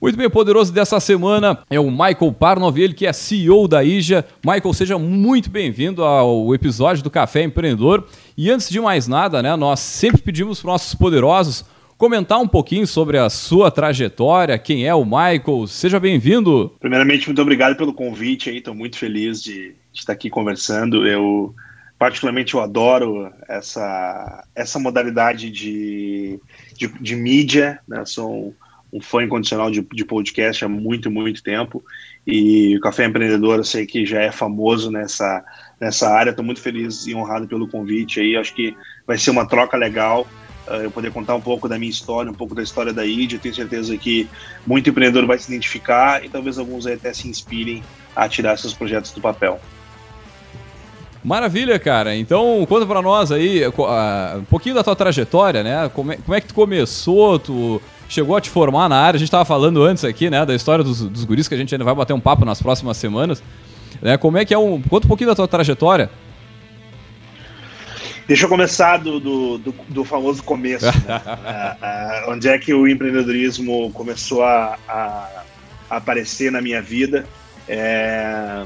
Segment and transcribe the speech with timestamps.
[0.00, 3.84] Muito bem, o poderoso dessa semana é o Michael Parnov, ele que é CEO da
[3.84, 4.24] IJA.
[4.44, 8.04] Michael, seja muito bem-vindo ao episódio do Café Empreendedor.
[8.36, 11.64] E antes de mais nada, né, nós sempre pedimos para nossos poderosos
[12.00, 15.66] comentar um pouquinho sobre a sua trajetória, quem é o Michael.
[15.66, 16.74] Seja bem-vindo.
[16.80, 21.06] Primeiramente, muito obrigado pelo convite aí, estou muito feliz de, estar aqui conversando.
[21.06, 21.54] Eu,
[21.98, 26.40] particularmente, eu adoro essa, essa modalidade de,
[26.74, 28.02] de, de mídia, né?
[28.06, 28.54] Sou um,
[28.94, 31.84] um fã incondicional de, de podcast há muito, muito tempo.
[32.26, 35.44] E o Café Empreendedor, eu sei que já é famoso nessa,
[35.78, 36.30] nessa área.
[36.30, 38.38] Estou muito feliz e honrado pelo convite aí.
[38.38, 38.74] Acho que
[39.06, 40.26] vai ser uma troca legal.
[40.70, 43.32] Eh, eu poder contar um pouco da minha história, um pouco da história da ID.
[43.32, 44.28] Eu tenho certeza que
[44.66, 47.82] muito empreendedor vai se identificar e talvez alguns até se inspirem
[48.14, 49.60] a tirar seus projetos do papel.
[51.22, 52.16] Maravilha, cara.
[52.16, 55.90] Então, conta para nós aí uh, um pouquinho da tua trajetória, né?
[55.92, 59.16] Como é, como é, que tu começou, tu chegou a te formar na área?
[59.16, 61.74] A gente estava falando antes aqui, né, da história dos, dos guris que a gente
[61.74, 63.42] ainda vai bater um papo nas próximas semanas.
[64.00, 64.16] Né?
[64.16, 64.80] Como é que é um...
[64.80, 66.08] Conta um pouquinho da tua trajetória.
[68.30, 70.86] Deixa eu começar do, do, do, do famoso começo.
[70.86, 70.92] Né?
[70.92, 75.42] uh, uh, onde é que o empreendedorismo começou a, a,
[75.90, 77.26] aparecer na minha vida?
[77.66, 78.64] É,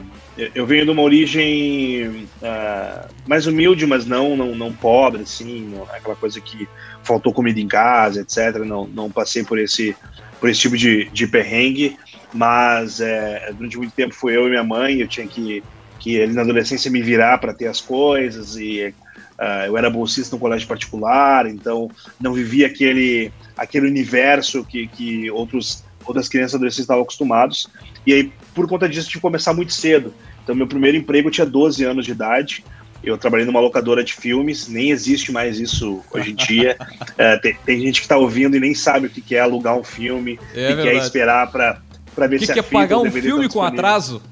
[0.55, 5.85] eu venho de uma origem uh, mais humilde, mas não, não, não pobre, assim, não,
[5.85, 6.69] aquela coisa que
[7.03, 8.59] faltou comida em casa, etc.
[8.67, 9.97] Não, não passei por esse,
[10.41, 11.97] por esse tipo de, de perrengue,
[12.35, 15.65] mas é, durante muito tempo foi eu e minha mãe, eu tinha que,
[15.99, 18.93] que ali na adolescência me virar para ter as coisas e
[19.39, 21.91] Uh, eu era bolsista no colégio particular, então
[22.21, 27.69] não vivia aquele, aquele universo que, que outros, outras crianças adolescentes estavam acostumados.
[28.07, 30.15] E aí, por conta disso, tive que começar muito cedo.
[30.43, 32.65] Então, meu primeiro emprego eu tinha 12 anos de idade.
[33.03, 36.77] Eu trabalhei numa locadora de filmes, nem existe mais isso hoje em dia.
[36.81, 39.77] uh, tem, tem, gente que está ouvindo e nem sabe o que, que é alugar
[39.77, 42.99] um filme, é o que, que é esperar para ver que se que é pagar
[42.99, 44.23] um filme com atraso?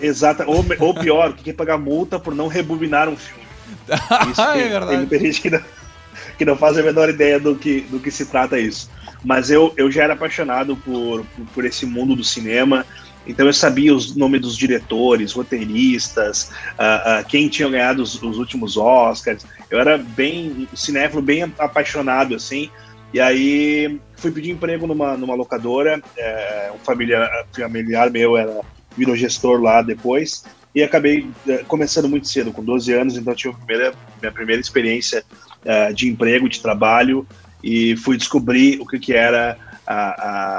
[0.00, 3.49] Exato, ou, ou pior, o que é pagar multa por não rebobinar um filme.
[4.30, 5.06] Isso é verdade.
[5.06, 5.60] Tem gente que não,
[6.38, 8.90] que não faz a menor ideia do que, do que se trata isso.
[9.24, 12.86] Mas eu, eu já era apaixonado por, por, por esse mundo do cinema,
[13.26, 18.38] então eu sabia os nomes dos diretores, roteiristas, uh, uh, quem tinha ganhado os, os,
[18.38, 19.44] últimos Oscars.
[19.70, 22.70] Eu era bem cinéfilo, bem apaixonado assim.
[23.12, 26.02] E aí fui pedir emprego numa, numa locadora.
[26.16, 28.60] É, um familiar, familiar meu era
[28.96, 30.42] virou gestor lá depois
[30.74, 34.60] e acabei uh, começando muito cedo, com 12 anos, então tive a primeira, minha primeira
[34.60, 35.24] experiência
[35.64, 37.26] uh, de emprego, de trabalho,
[37.62, 39.56] e fui descobrir o que, que era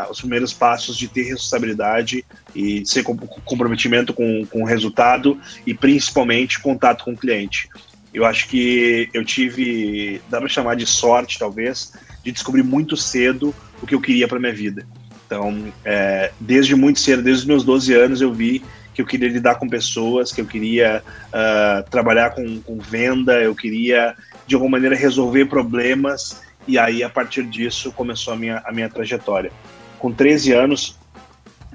[0.09, 5.39] os primeiros passos de ter responsabilidade e de ser com, comprometimento com, com o resultado
[5.65, 7.69] e principalmente contato com o cliente.
[8.13, 11.93] Eu acho que eu tive, dá para chamar de sorte talvez,
[12.23, 14.85] de descobrir muito cedo o que eu queria para minha vida.
[15.25, 18.61] Então, é, desde muito cedo, desde os meus 12 anos, eu vi
[19.01, 23.55] que eu queria lidar com pessoas, que eu queria uh, trabalhar com, com venda, eu
[23.55, 24.15] queria
[24.45, 28.89] de alguma maneira resolver problemas e aí a partir disso começou a minha, a minha
[28.89, 29.51] trajetória.
[29.99, 30.97] Com 13 anos,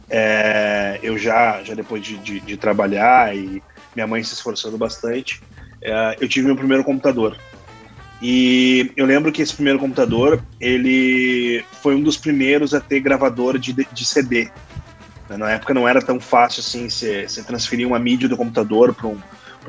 [0.09, 3.63] é, eu já, já depois de, de, de, trabalhar e
[3.95, 5.41] minha mãe se esforçando bastante,
[5.83, 7.37] é, eu tive meu primeiro computador.
[8.23, 13.59] E eu lembro que esse primeiro computador, ele foi um dos primeiros a ter gravador
[13.59, 14.49] de, de CD.
[15.29, 19.19] Na época não era tão fácil assim você transferir uma mídia do computador para um,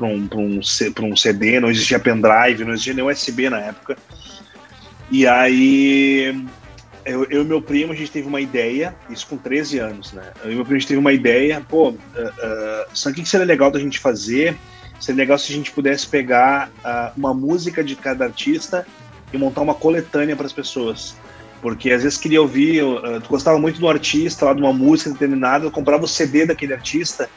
[0.00, 0.60] um, um,
[1.02, 3.96] um CD, não existia pendrive, não existia nem USB na época.
[5.10, 6.46] E aí
[7.04, 10.32] eu, eu e meu primo, a gente teve uma ideia, isso com 13 anos, né?
[10.44, 13.46] Eu e meu primo, a gente teve uma ideia, pô, uh, uh, só que seria
[13.46, 14.56] legal da gente fazer?
[15.00, 18.86] Seria legal se a gente pudesse pegar uh, uma música de cada artista
[19.32, 21.16] e montar uma coletânea para as pessoas.
[21.60, 25.10] Porque às vezes queria ouvir, uh, tu gostava muito do artista, lá de uma música
[25.10, 27.28] determinada, eu comprava o CD daquele artista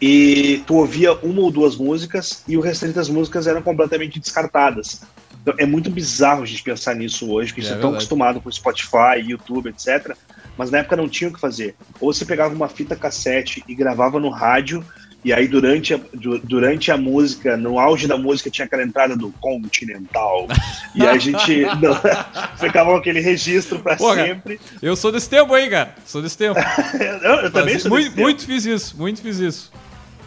[0.00, 5.02] e tu ouvia uma ou duas músicas e o restante das músicas eram completamente descartadas.
[5.42, 7.90] Então, é muito bizarro a gente pensar nisso hoje, porque é, a gente é, tão
[7.90, 10.14] acostumado com Spotify, YouTube, etc.
[10.56, 11.74] Mas na época não tinha o que fazer.
[12.00, 14.84] Ou você pegava uma fita cassete e gravava no rádio,
[15.24, 16.00] e aí durante a,
[16.44, 20.46] durante a música, no auge da música, tinha aquela entrada do Continental.
[20.94, 21.94] e a gente não,
[22.56, 24.60] ficava com aquele registro para sempre.
[24.80, 25.94] eu sou desse tempo aí, cara.
[26.06, 26.58] Sou desse tempo.
[27.22, 29.72] eu, eu também sou muito, muito fiz isso, muito fiz isso.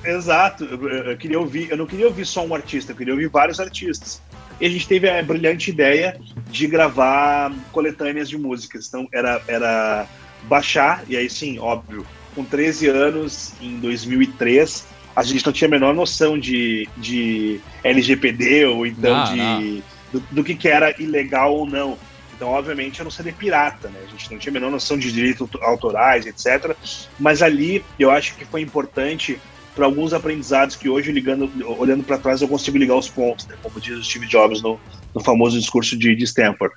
[0.04, 0.66] Exato.
[0.66, 3.60] Eu, eu, queria ouvir, eu não queria ouvir só um artista, eu queria ouvir vários
[3.60, 4.22] artistas.
[4.60, 8.88] E a gente teve a brilhante ideia de gravar coletâneas de músicas.
[8.88, 10.06] Então era, era
[10.44, 12.06] baixar, e aí sim, óbvio,
[12.36, 14.86] com 13 anos, em 2003,
[15.16, 19.84] a gente não tinha a menor noção de, de LGPD ou então não, de, não.
[20.14, 21.98] Do, do, que, que era ilegal ou não.
[22.36, 24.00] Então, obviamente, era um CD pirata, né?
[24.04, 26.76] A gente não tinha a menor noção de direitos autorais, etc.
[27.20, 29.40] Mas ali, eu acho que foi importante
[29.76, 31.50] para alguns aprendizados que hoje, ligando,
[31.80, 33.56] olhando para trás, eu consigo ligar os pontos, né?
[33.62, 34.80] como diz o Steve Jobs no,
[35.14, 36.74] no famoso discurso de, de Stanford.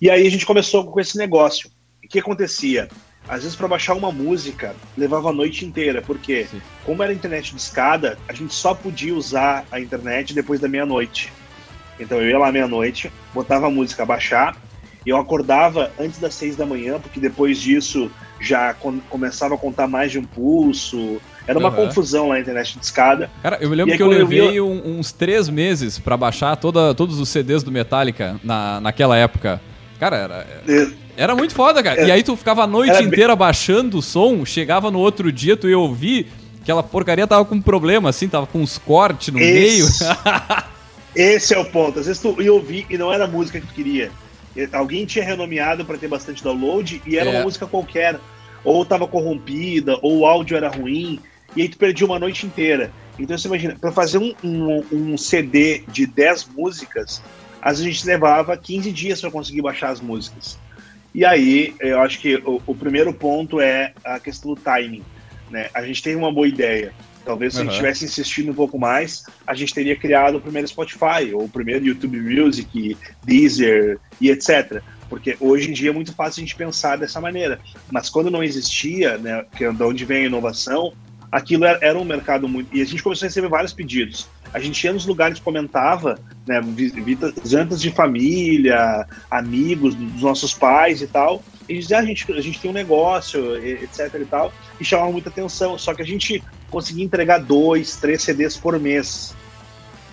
[0.00, 1.70] E aí a gente começou com esse negócio.
[2.04, 2.88] O que acontecia?
[3.28, 6.60] Às vezes, para baixar uma música, levava a noite inteira, porque, Sim.
[6.84, 11.32] como era internet de escada, a gente só podia usar a internet depois da meia-noite.
[11.98, 14.56] Então eu ia lá meia-noite, botava a música a baixar,
[15.04, 18.74] eu acordava antes das seis da manhã, porque depois disso já
[19.08, 21.86] começava a contar mais de um pulso, era uma uhum.
[21.86, 23.30] confusão lá na internet de escada.
[23.42, 27.20] Cara, eu me lembro que eu levei eu uns três meses para baixar toda, todos
[27.20, 29.60] os CDs do Metallica na, naquela época.
[29.98, 31.05] Cara, era, é.
[31.16, 32.02] Era muito foda, cara.
[32.02, 33.38] E aí tu ficava a noite inteira bem...
[33.38, 36.28] baixando o som, chegava no outro dia, tu ia ouvir,
[36.60, 39.52] aquela porcaria tava com problema, assim, tava com uns cortes no Esse...
[39.52, 39.86] meio.
[41.14, 41.98] Esse é o ponto.
[41.98, 44.10] Às vezes tu ia ouvir e não era a música que tu queria.
[44.72, 47.32] Alguém tinha renomeado para ter bastante download e era é.
[47.36, 48.20] uma música qualquer.
[48.62, 51.20] Ou tava corrompida, ou o áudio era ruim
[51.56, 52.92] e aí tu perdia uma noite inteira.
[53.18, 57.22] Então você imagina, para fazer um, um, um, CD de 10 músicas,
[57.62, 60.58] às vezes a gente levava 15 dias para conseguir baixar as músicas.
[61.16, 65.02] E aí, eu acho que o, o, primeiro ponto é a questão do timing.
[65.50, 65.70] Né?
[65.72, 66.92] A gente tem uma boa ideia.
[67.24, 67.62] Talvez se uhum.
[67.62, 71.44] a gente tivesse insistido um pouco mais, a gente teria criado o primeiro Spotify, ou
[71.44, 76.44] o primeiro YouTube Music, Deezer e etc porque hoje em dia é muito fácil a
[76.44, 77.60] gente pensar dessa maneira.
[77.92, 80.92] Mas quando não existia, né, que é de onde vem a inovação,
[81.30, 82.76] aquilo era, era, um mercado muito.
[82.76, 84.28] E a gente começou a receber vários pedidos.
[84.56, 86.58] A gente ia nos lugares, comentava, né,
[87.44, 91.42] jantas de família, amigos dos nossos pais e tal.
[91.68, 94.50] E dizia, ah, a gente, a gente tem um negócio, etc e tal,
[94.80, 95.76] e chamava muita atenção.
[95.76, 99.36] Só que a gente conseguia entregar dois, três CDs por mês.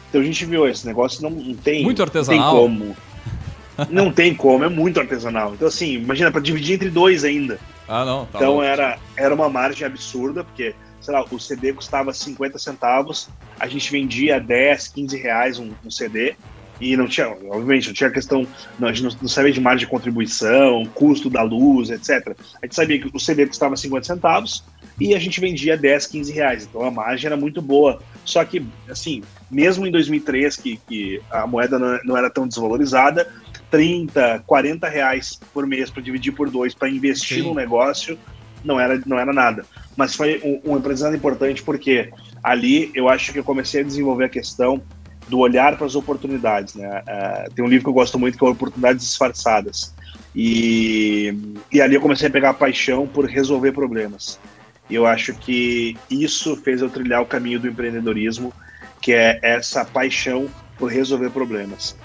[0.09, 2.51] Então a gente viu, esse negócio não, tem, muito artesanal.
[2.51, 2.97] tem como.
[3.89, 5.53] não tem como, é muito artesanal.
[5.53, 7.57] Então, assim, imagina, para dividir entre dois ainda.
[7.87, 8.25] Ah, não.
[8.25, 13.29] Tá então era, era uma margem absurda, porque sei lá, o CD custava 50 centavos,
[13.59, 16.35] a gente vendia 10, 15 reais um, um CD,
[16.79, 18.47] e não tinha, obviamente, não tinha questão,
[18.79, 22.35] não, a gente não, sabia de margem de contribuição, custo da luz, etc.
[22.61, 24.63] A gente sabia que o CD custava 50 centavos
[24.99, 28.01] e a gente vendia 10, 15 reais, então a margem era muito boa.
[28.25, 33.31] Só que, assim, mesmo em 2003, que, que a moeda não, não era tão desvalorizada,
[33.69, 37.47] 30, 40 reais por mês para dividir por dois para investir Sim.
[37.47, 38.17] no negócio
[38.63, 42.11] não era, não era nada mas foi um, um empresário importante porque
[42.43, 44.81] ali eu acho que eu comecei a desenvolver a questão
[45.27, 46.75] do olhar para as oportunidades.
[46.75, 47.01] Né?
[47.01, 49.93] Uh, tem um livro que eu gosto muito que é Oportunidades Disfarçadas.
[50.35, 51.33] E,
[51.71, 54.39] e ali eu comecei a pegar a paixão por resolver problemas.
[54.89, 58.53] E eu acho que isso fez eu trilhar o caminho do empreendedorismo,
[58.99, 60.47] que é essa paixão
[60.77, 61.95] por resolver problemas.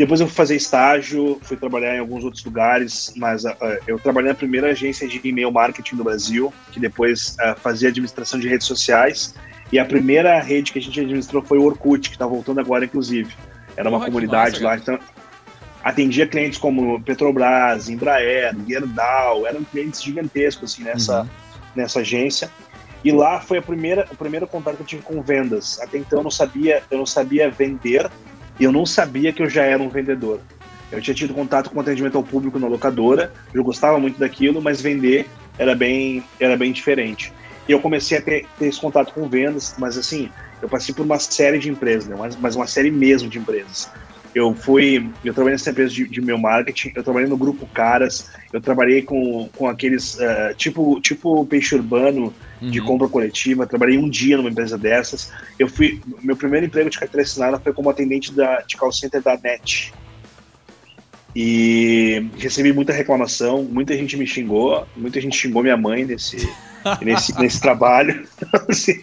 [0.00, 3.54] Depois eu fui fazer estágio, fui trabalhar em alguns outros lugares, mas uh,
[3.86, 8.40] eu trabalhei na primeira agência de e-mail marketing do Brasil, que depois uh, fazia administração
[8.40, 9.34] de redes sociais.
[9.70, 12.86] E a primeira rede que a gente administrou foi o Orkut, que está voltando agora,
[12.86, 13.34] inclusive.
[13.76, 14.74] Era uma Porra, comunidade lá.
[14.74, 14.98] Então,
[15.84, 21.28] atendia clientes como Petrobras, Embraer, Gerdau, eram clientes gigantescos assim, nessa, uhum.
[21.76, 22.50] nessa agência.
[23.04, 25.78] E lá foi a primeira, o primeiro contato que eu tive com vendas.
[25.78, 28.10] Até então eu não sabia, eu não sabia vender,
[28.60, 30.38] e eu não sabia que eu já era um vendedor.
[30.92, 34.82] Eu tinha tido contato com atendimento ao público na locadora, eu gostava muito daquilo, mas
[34.82, 37.32] vender era bem, era bem diferente.
[37.66, 41.04] E eu comecei a ter, ter esse contato com vendas, mas assim, eu passei por
[41.04, 42.16] uma série de empresas, né?
[42.18, 43.88] mas, mas uma série mesmo de empresas.
[44.34, 48.30] Eu fui, eu trabalhei nessa empresa de, de meu marketing, eu trabalhei no grupo Caras,
[48.52, 52.70] eu trabalhei com, com aqueles uh, tipo tipo peixe urbano uhum.
[52.70, 55.32] de compra coletiva, trabalhei um dia numa empresa dessas.
[55.58, 59.22] Eu fui, meu primeiro emprego de carteira assinada foi como atendente da de call center
[59.22, 59.92] da NET.
[61.34, 66.48] E recebi muita reclamação, muita gente me xingou, muita gente xingou minha mãe nesse
[67.00, 68.26] nesse, nesse trabalho.
[68.68, 69.00] assim,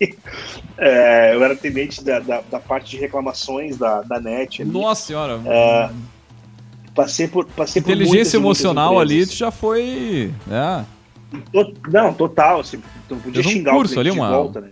[0.78, 4.62] é, eu era atendente da, da, da, parte de reclamações da, da NET.
[4.62, 4.72] Ali.
[4.72, 5.42] Nossa senhora!
[5.46, 5.90] É,
[6.94, 7.46] passei por.
[7.46, 10.32] Passei Inteligência por emocional ali já foi.
[10.50, 10.84] É.
[11.90, 12.62] Não, total.
[12.62, 14.72] Assim, não podia Fez um xingar curso ali, uma, volta, né?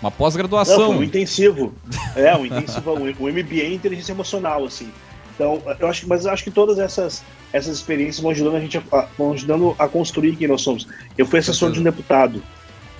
[0.00, 0.90] uma pós-graduação.
[0.90, 1.74] Um intensivo.
[2.16, 4.90] É, um intensivo, um MBA em inteligência emocional, assim.
[5.38, 8.76] Então, eu acho, mas eu acho que todas essas, essas experiências vão ajudando a gente
[8.76, 10.88] a, vão ajudando a construir quem nós somos.
[11.16, 12.42] Eu fui assessor de um deputado,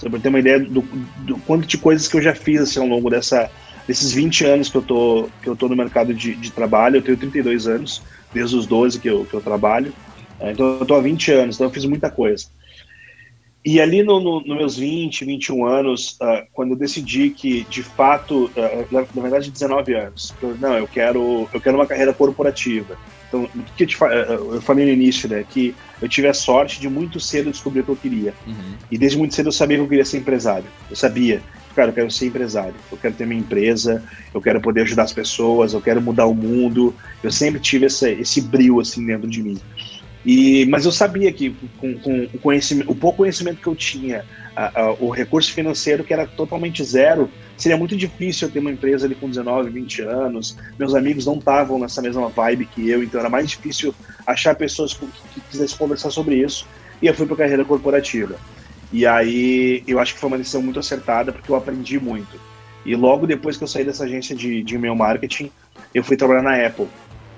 [0.08, 2.86] para ter uma ideia do, do, quanto de coisas que eu já fiz assim, ao
[2.86, 3.50] longo dessa,
[3.88, 6.98] desses 20 anos que eu tô, que eu tô no mercado de, de trabalho.
[6.98, 8.02] Eu tenho 32 anos,
[8.32, 9.92] desde os 12 que eu, que eu trabalho.
[10.38, 12.44] É, então, eu tô há 20 anos, então eu fiz muita coisa.
[13.64, 17.82] E ali nos no, no meus 20, 21 anos, uh, quando eu decidi que, de
[17.82, 22.14] fato, uh, na, na, verdade 19 anos, eu, não, eu quero, eu quero uma carreira
[22.14, 22.96] corporativa.
[23.28, 26.34] Então, o que eu, te, uh, eu falei no início, né, que eu tive a
[26.34, 28.32] sorte de muito cedo descobrir o que eu queria.
[28.46, 28.74] Uhum.
[28.90, 30.66] E desde muito cedo eu sabia que eu queria ser empresário.
[30.88, 31.42] Eu sabia,
[31.74, 35.12] cara, eu quero ser empresário, eu quero ter minha empresa, eu quero poder ajudar as
[35.12, 36.94] pessoas, eu quero mudar o mundo.
[37.22, 39.58] Eu sempre tive essa, esse brilho assim dentro de mim.
[40.24, 44.24] E, mas eu sabia que com, com o, conhecimento, o pouco conhecimento que eu tinha,
[44.54, 48.70] a, a, o recurso financeiro que era totalmente zero, seria muito difícil eu ter uma
[48.70, 50.56] empresa ali com 19, 20 anos.
[50.78, 53.94] Meus amigos não estavam nessa mesma vibe que eu, então era mais difícil
[54.26, 56.66] achar pessoas que, que quisessem conversar sobre isso.
[57.00, 58.36] E eu fui para a carreira corporativa.
[58.92, 62.40] E aí eu acho que foi uma decisão muito acertada, porque eu aprendi muito.
[62.84, 65.50] E logo depois que eu saí dessa agência de, de e-mail marketing,
[65.94, 66.88] eu fui trabalhar na Apple.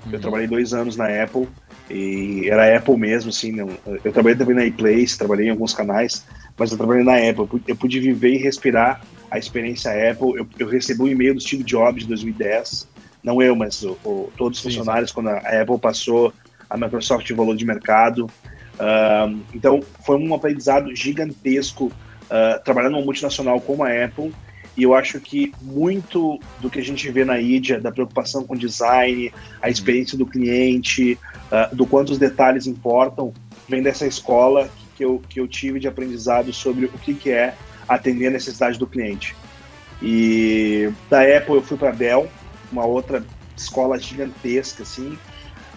[0.06, 0.12] Uhum.
[0.12, 1.46] Eu trabalhei dois anos na Apple
[1.90, 3.52] e era Apple mesmo, assim.
[3.52, 3.68] Não,
[4.04, 6.24] eu trabalhei também na iPlace, trabalhei em alguns canais,
[6.56, 7.60] mas eu trabalhei na Apple.
[7.66, 10.36] Eu pude viver e respirar a experiência Apple.
[10.36, 12.88] Eu, eu recebi um e-mail do Steve Jobs de 2010,
[13.22, 15.14] não eu, mas o, o, todos os funcionários, sim.
[15.14, 16.32] quando a Apple passou
[16.68, 18.26] a Microsoft em valor de mercado.
[18.76, 24.32] Uh, então, foi um aprendizado gigantesco uh, trabalhar numa multinacional como a Apple
[24.76, 28.56] e eu acho que muito do que a gente vê na IDIA, da preocupação com
[28.56, 31.18] design, a experiência do cliente,
[31.50, 33.32] uh, do quanto os detalhes importam,
[33.68, 37.54] vem dessa escola que eu, que eu tive de aprendizado sobre o que, que é
[37.88, 39.34] atender a necessidade do cliente.
[40.02, 42.28] E da Apple eu fui para a Dell,
[42.70, 43.24] uma outra
[43.56, 45.18] escola gigantesca, assim.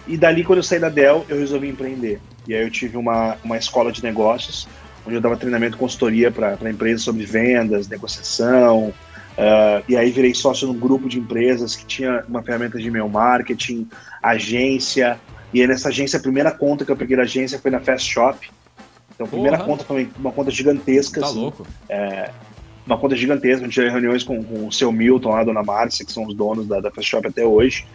[0.06, 2.20] E dali, quando eu saí da Dell, eu resolvi empreender.
[2.46, 4.68] E aí eu tive uma, uma escola de negócios,
[5.06, 8.92] onde eu dava treinamento consultoria para empresas sobre vendas, negociação.
[9.36, 13.08] Uh, e aí virei sócio num grupo de empresas que tinha uma ferramenta de e-mail
[13.08, 13.88] marketing,
[14.22, 15.18] agência.
[15.54, 18.12] E aí nessa agência, a primeira conta que eu peguei da agência foi na Fast
[18.12, 18.50] Shop.
[19.14, 19.68] Então, a primeira Porra.
[19.68, 21.20] conta foi uma conta gigantesca.
[21.20, 21.64] Tá assim, louco.
[21.88, 22.30] É,
[22.84, 23.60] uma conta gigantesca.
[23.60, 26.26] A gente tinha reuniões com, com o seu Milton, lá, a dona Márcia, que são
[26.26, 27.86] os donos da, da Fast Shop até hoje.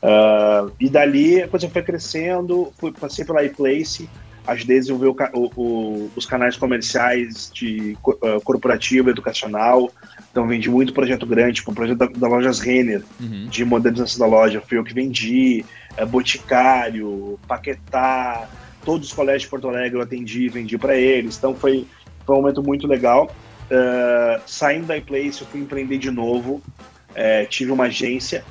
[0.00, 4.08] Uh, e dali a coisa foi crescendo, fui, passei pela iPlace,
[4.46, 9.90] ajudei a desenvolver o, o, os canais comerciais de uh, corporativo, educacional.
[10.30, 13.48] Então vendi muito projeto grande, tipo o projeto da, da Lojas Renner, uhum.
[13.50, 15.64] de modernização da loja, fui eu que vendi,
[15.98, 18.48] uh, Boticário, Paquetá,
[18.84, 21.36] todos os colégios de Porto Alegre eu atendi, vendi para eles.
[21.38, 21.86] Então foi,
[22.26, 23.30] foi um momento muito legal.
[23.70, 26.62] Uh, saindo da iPlace, eu fui empreender de novo,
[27.10, 28.44] uh, tive uma agência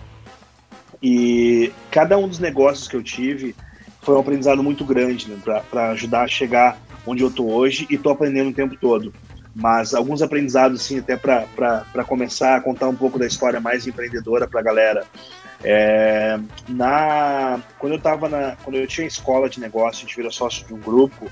[1.01, 3.55] e cada um dos negócios que eu tive
[4.01, 7.95] foi um aprendizado muito grande né, para ajudar a chegar onde eu estou hoje e
[7.95, 9.13] estou aprendendo o tempo todo.
[9.55, 14.47] Mas alguns aprendizados, assim, até para começar a contar um pouco da história mais empreendedora
[14.47, 15.05] para a galera.
[15.63, 20.31] É, na, quando eu estava na, quando eu tinha escola de negócio, a gente virou
[20.31, 21.29] sócio de um grupo,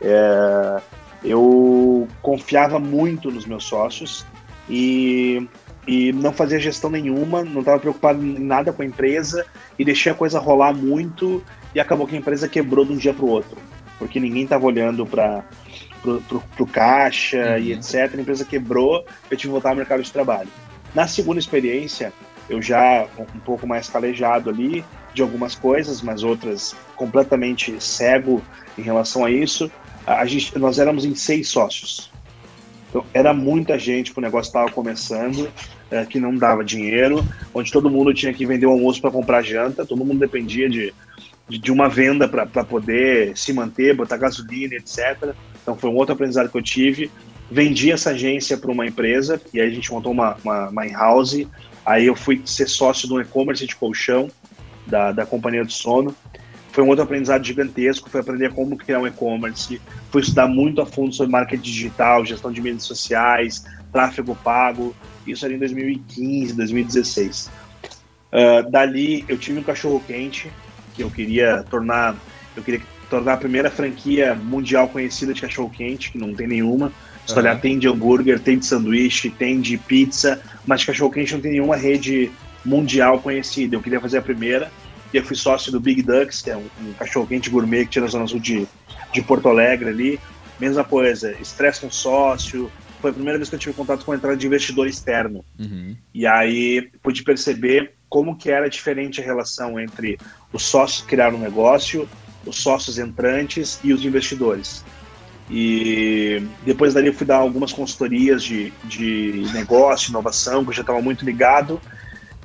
[0.00, 0.80] é,
[1.22, 4.24] eu confiava muito nos meus sócios
[4.68, 5.46] e
[5.86, 9.46] e não fazia gestão nenhuma, não estava preocupado em nada com a empresa
[9.78, 13.14] e deixei a coisa rolar muito e acabou que a empresa quebrou de um dia
[13.14, 13.56] para o outro,
[13.98, 15.44] porque ninguém estava olhando para
[16.58, 17.58] o caixa uhum.
[17.58, 18.14] e etc.
[18.16, 20.48] A empresa quebrou, eu tive que voltar ao mercado de trabalho.
[20.92, 22.12] Na segunda experiência,
[22.48, 28.42] eu já um pouco mais calejado ali de algumas coisas, mas outras completamente cego
[28.78, 29.70] em relação a isso.
[30.06, 32.10] A gente, nós éramos em seis sócios.
[32.88, 35.50] Então, era muita gente que o negócio estava começando
[35.90, 37.24] é, que não dava dinheiro,
[37.54, 40.92] onde todo mundo tinha que vender o almoço para comprar janta, todo mundo dependia de,
[41.48, 45.34] de, de uma venda para poder se manter, botar gasolina, etc.
[45.62, 47.10] Então foi um outro aprendizado que eu tive.
[47.50, 51.46] Vendi essa agência para uma empresa e aí a gente montou uma, uma, uma in-house.
[51.84, 54.28] Aí eu fui ser sócio um e-commerce de colchão
[54.86, 56.14] da, da companhia de sono.
[56.72, 60.86] Foi um outro aprendizado gigantesco, foi aprender como criar um e-commerce, foi estudar muito a
[60.86, 64.94] fundo sobre marketing digital, gestão de mídias sociais, tráfego pago,
[65.26, 67.50] isso era em 2015, 2016.
[68.30, 70.50] Uh, dali eu tive um cachorro quente
[70.94, 72.14] que eu queria tornar,
[72.54, 76.92] eu queria tornar a primeira franquia mundial conhecida de cachorro quente, que não tem nenhuma.
[77.26, 81.40] Se olhar, tem de hambúrguer, tem de sanduíche, tem de pizza, mas cachorro quente não
[81.40, 82.30] tem nenhuma rede
[82.64, 83.76] mundial conhecida.
[83.76, 84.70] Eu queria fazer a primeira
[85.12, 87.92] e eu fui sócio do Big Ducks, que é um, um cachorro quente gourmet que
[87.92, 88.66] tinha na zona sul de,
[89.12, 90.20] de Porto Alegre ali.
[90.58, 92.70] Mesma coisa, estresse com sócio.
[93.00, 95.44] Foi a primeira vez que eu tive contato com a entrada de investidor externo.
[95.58, 95.96] Uhum.
[96.14, 100.18] E aí pude perceber como que era diferente a relação entre
[100.52, 102.08] os sócios que criaram o um negócio,
[102.44, 104.84] os sócios entrantes e os investidores.
[105.50, 110.80] E depois dali eu fui dar algumas consultorias de, de negócio, inovação, que eu já
[110.80, 111.80] estava muito ligado.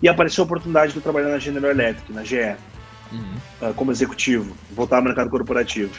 [0.01, 2.55] E apareceu a oportunidade de eu trabalhar na General Electric, na GE,
[3.11, 3.69] uhum.
[3.69, 5.91] uh, como executivo, voltar ao mercado corporativo.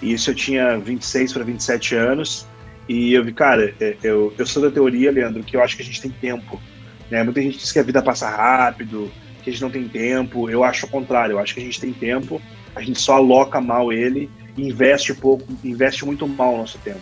[0.00, 2.46] E isso eu tinha 26 para 27 anos.
[2.88, 5.82] E eu vi, cara, é, eu, eu sou da teoria, Leandro, que eu acho que
[5.82, 6.60] a gente tem tempo.
[7.08, 7.22] Né?
[7.22, 9.10] Muita gente diz que a vida passa rápido,
[9.42, 10.50] que a gente não tem tempo.
[10.50, 12.42] Eu acho o contrário, eu acho que a gente tem tempo,
[12.74, 17.00] a gente só aloca mal ele investe pouco, investe muito mal o nosso tempo.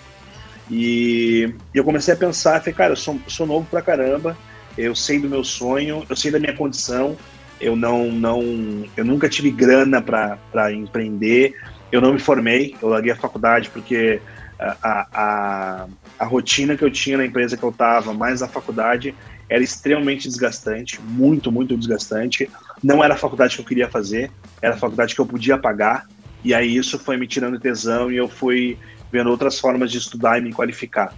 [0.71, 4.37] E eu comecei a pensar, falei, cara, eu sou, sou novo pra caramba,
[4.79, 7.17] eu sei do meu sonho, eu sei da minha condição,
[7.61, 11.55] eu não, não eu nunca tive grana para empreender,
[11.91, 14.23] eu não me formei, eu larguei a faculdade porque
[14.61, 15.87] a, a,
[16.19, 19.15] a, rotina que eu tinha na empresa que eu estava, mais a faculdade,
[19.49, 22.49] era extremamente desgastante, muito, muito desgastante.
[22.83, 24.31] Não era a faculdade que eu queria fazer,
[24.63, 26.07] era a faculdade que eu podia pagar,
[26.45, 28.79] e aí isso foi me tirando tesão e eu fui
[29.13, 31.13] vendo outras formas de estudar e me qualificar.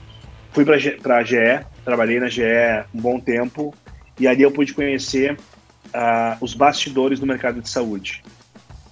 [0.53, 2.43] Fui para a GE, trabalhei na GE
[2.95, 3.75] um bom tempo
[4.19, 5.39] e ali eu pude conhecer
[5.95, 8.23] uh, os bastidores do mercado de saúde.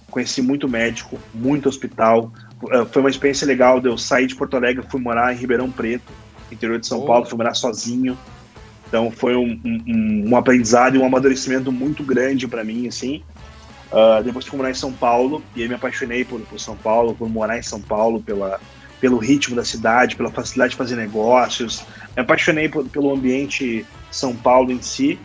[0.09, 2.31] Conheci muito médico, muito hospital.
[2.63, 6.11] Uh, foi uma experiência legal eu sair de Porto Alegre, fui morar em Ribeirão Preto,
[6.51, 7.05] interior de São oh.
[7.05, 8.17] Paulo, fui morar sozinho.
[8.87, 13.23] Então foi um, um, um aprendizado e um amadurecimento muito grande para mim, assim.
[13.91, 17.13] Uh, depois fui morar em São Paulo e aí me apaixonei por, por São Paulo,
[17.13, 18.59] por morar em São Paulo, pela,
[19.01, 21.83] pelo ritmo da cidade, pela facilidade de fazer negócios.
[22.15, 25.19] Me apaixonei por, pelo ambiente São Paulo em si.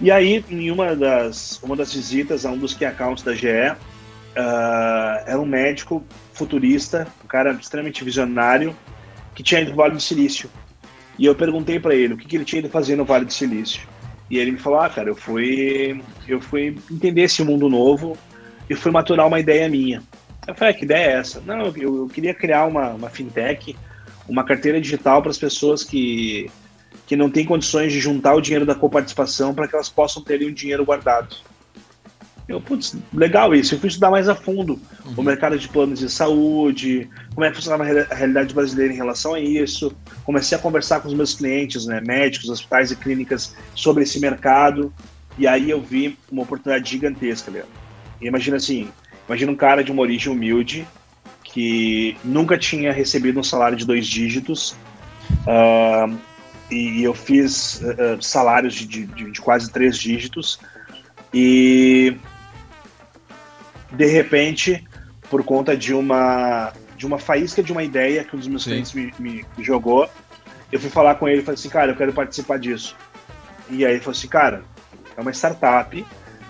[0.00, 3.48] E aí, em uma das, uma das visitas a um dos key accounts da GE,
[3.48, 3.76] uh,
[5.26, 8.76] era um médico futurista, um cara extremamente visionário,
[9.34, 10.50] que tinha ido para o Vale do Silício.
[11.18, 13.32] E eu perguntei para ele o que, que ele tinha ido fazer no Vale do
[13.32, 13.88] Silício.
[14.30, 18.16] E ele me falou: "Ah, cara, eu fui eu fui entender esse mundo novo
[18.68, 20.02] e fui maturar uma ideia minha".
[20.48, 21.42] Eu falei, ah, que ideia é essa?
[21.42, 23.76] Não, eu, eu queria criar uma, uma fintech,
[24.26, 26.50] uma carteira digital para as pessoas que,
[27.06, 30.48] que não têm condições de juntar o dinheiro da coparticipação para que elas possam terem
[30.48, 31.36] um dinheiro guardado.
[32.48, 33.74] Eu, putz, legal isso.
[33.74, 35.14] Eu fui estudar mais a fundo uhum.
[35.18, 39.34] o mercado de planos de saúde, como é que funcionava a realidade brasileira em relação
[39.34, 39.94] a isso.
[40.24, 44.92] Comecei a conversar com os meus clientes, né, médicos, hospitais e clínicas sobre esse mercado.
[45.36, 47.70] E aí eu vi uma oportunidade gigantesca, Leandro.
[48.20, 48.88] E imagina assim,
[49.28, 50.86] Imagina um cara de uma origem humilde
[51.44, 54.74] que nunca tinha recebido um salário de dois dígitos
[55.42, 56.18] uh,
[56.70, 60.58] e eu fiz uh, salários de, de, de, quase três dígitos
[61.32, 62.16] e
[63.92, 64.86] de repente
[65.30, 68.70] por conta de uma de uma faísca de uma ideia que um dos meus Sim.
[68.70, 70.08] clientes me, me, jogou
[70.70, 72.96] eu fui falar com ele e falei assim cara eu quero participar disso
[73.70, 74.62] e aí ele falou assim cara
[75.16, 76.04] é uma startup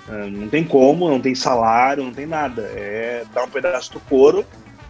[0.08, 2.62] ah, não tem como, não tem salário, não tem nada.
[2.74, 4.44] É dar um pedaço do couro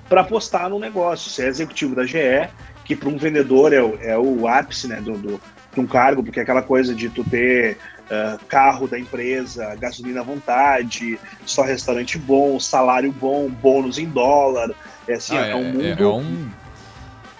[0.08, 1.30] para apostar no negócio.
[1.30, 2.48] Você é executivo da GE,
[2.84, 5.40] que para um vendedor é o, é o ápice né, do, do,
[5.74, 7.76] de um cargo, porque é aquela coisa de tu ter
[8.10, 14.70] uh, carro da empresa, gasolina à vontade, só restaurante bom, salário bom, bônus em dólar.
[15.06, 15.82] É assim, ah, é, é, um mundo.
[15.82, 16.50] É, é, um,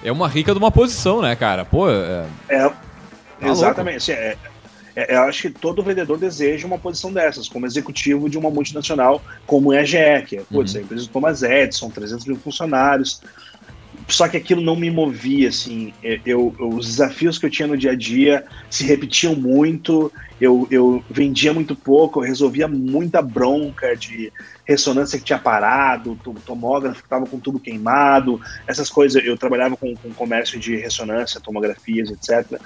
[0.05, 1.65] é uma rica de uma posição, né, cara?
[1.65, 2.27] Pô, é.
[2.49, 2.75] é tá
[3.49, 3.97] exatamente.
[3.97, 4.37] Assim, é,
[4.99, 9.23] é, eu acho que todo vendedor deseja uma posição dessas, como executivo de uma multinacional
[9.47, 10.81] como é a GE, que é, putz, uhum.
[10.81, 13.21] a empresa do Thomas Edison, 300 mil funcionários.
[14.09, 17.69] Só que aquilo não me movia, assim, é, eu, eu, os desafios que eu tinha
[17.69, 23.21] no dia a dia se repetiam muito, eu, eu vendia muito pouco, eu resolvia muita
[23.21, 24.33] bronca de
[24.67, 29.23] ressonância que tinha parado, tomógrafo que estava com tubo queimado, essas coisas.
[29.23, 32.59] Eu trabalhava com, com comércio de ressonância, tomografias, etc.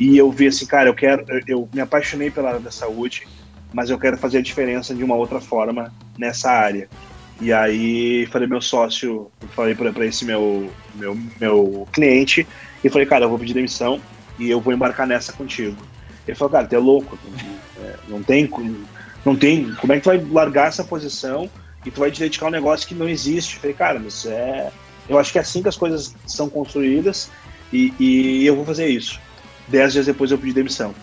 [0.00, 3.28] E eu vi assim, cara, eu quero, eu me apaixonei pela área da saúde,
[3.74, 6.88] mas eu quero fazer a diferença de uma outra forma nessa área.
[7.42, 12.46] E aí falei meu sócio, falei para esse meu, meu meu cliente
[12.84, 14.00] e falei, cara, eu vou pedir demissão
[14.38, 15.76] e eu vou embarcar nessa contigo.
[16.26, 17.18] Ele falou, cara, tu é louco,
[17.80, 18.48] é, não tem
[19.24, 19.74] Não tem.
[19.74, 21.50] Como é que tu vai largar essa posição
[21.84, 23.56] e tu vai te dedicar um negócio que não existe?
[23.56, 24.70] Eu falei, cara, mas é.
[25.08, 27.28] Eu acho que é assim que as coisas são construídas
[27.72, 29.20] e, e eu vou fazer isso.
[29.66, 30.94] Dez dias depois eu pedi demissão.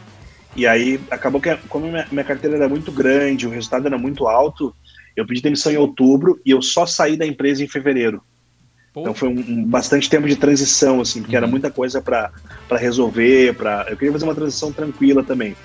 [0.56, 4.74] E aí acabou que, como minha carteira era muito grande, o resultado era muito alto,
[5.20, 8.22] eu pedi demissão em outubro e eu só saí da empresa em fevereiro.
[8.94, 9.02] Pô.
[9.02, 11.44] Então foi um, um, bastante tempo de transição, assim, porque uhum.
[11.44, 12.32] era muita coisa para
[12.72, 15.56] resolver, para eu queria fazer uma transição tranquila também.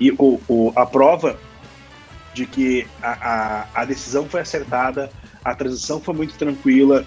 [0.00, 1.38] E o, o a prova
[2.34, 5.10] de que a, a, a, decisão foi acertada,
[5.44, 7.04] a transição foi muito tranquila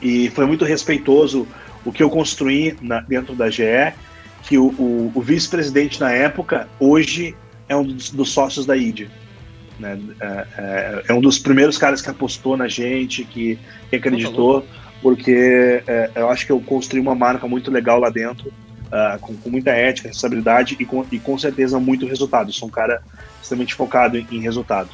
[0.00, 1.46] e foi muito respeitoso
[1.84, 3.92] o que eu construí na, dentro da GE,
[4.44, 7.34] que o, o, o vice-presidente na época, hoje
[7.68, 9.08] é um dos, dos sócios da ID.
[9.78, 9.98] Né?
[10.20, 13.58] É, é, é, um dos primeiros caras que apostou na gente, que,
[13.90, 14.64] que acreditou,
[15.02, 18.48] porque é, eu acho que eu construí uma marca muito legal lá dentro,
[18.86, 22.48] uh, com, com, muita ética, responsabilidade e com, e com certeza muito resultado.
[22.48, 23.02] Eu sou um cara
[23.40, 24.90] extremamente focado em, em resultado.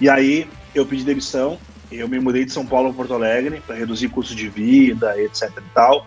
[0.00, 1.58] E aí eu pedi demissão,
[1.90, 5.50] eu me mudei de São Paulo para Porto Alegre para reduzir custo de vida, etc
[5.56, 6.06] e tal.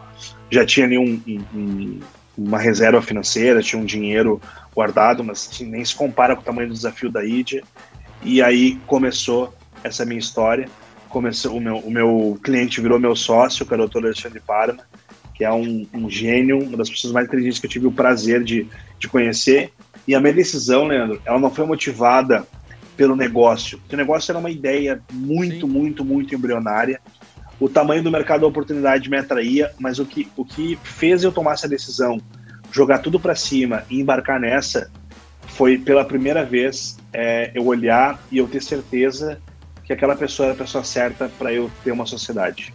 [0.52, 1.22] Já tinha ali um,
[1.54, 2.00] um,
[2.38, 4.42] uma reserva financeira, tinha um dinheiro
[4.76, 7.62] guardado, mas nem se compara com o tamanho do desafio da ID.
[8.24, 9.54] E aí começou
[9.84, 10.70] essa minha história.
[11.08, 14.06] Começou, o, meu, o meu cliente virou meu sócio, que era o Dr.
[14.06, 14.84] Alexandre Parma,
[15.34, 18.44] que é um, um, gênio, uma das pessoas mais inteligentes que eu tive o prazer
[18.44, 18.68] de,
[19.00, 19.72] de conhecer.
[20.08, 22.46] E a minha decisão, Leandro, ela não foi motivada
[22.96, 23.80] pelo negócio.
[23.80, 25.74] Porque o negócio era uma ideia muito, Sim.
[25.74, 27.00] muito, muito embrionária.
[27.60, 31.32] O tamanho do mercado da oportunidade me atraía, mas o que, o que fez eu
[31.32, 32.22] tomar essa decisão,
[32.72, 34.92] jogar tudo para cima e embarcar nessa,
[35.50, 39.40] foi pela primeira vez é, eu olhar e eu ter certeza
[39.84, 42.72] que aquela pessoa era a pessoa certa para eu ter uma sociedade.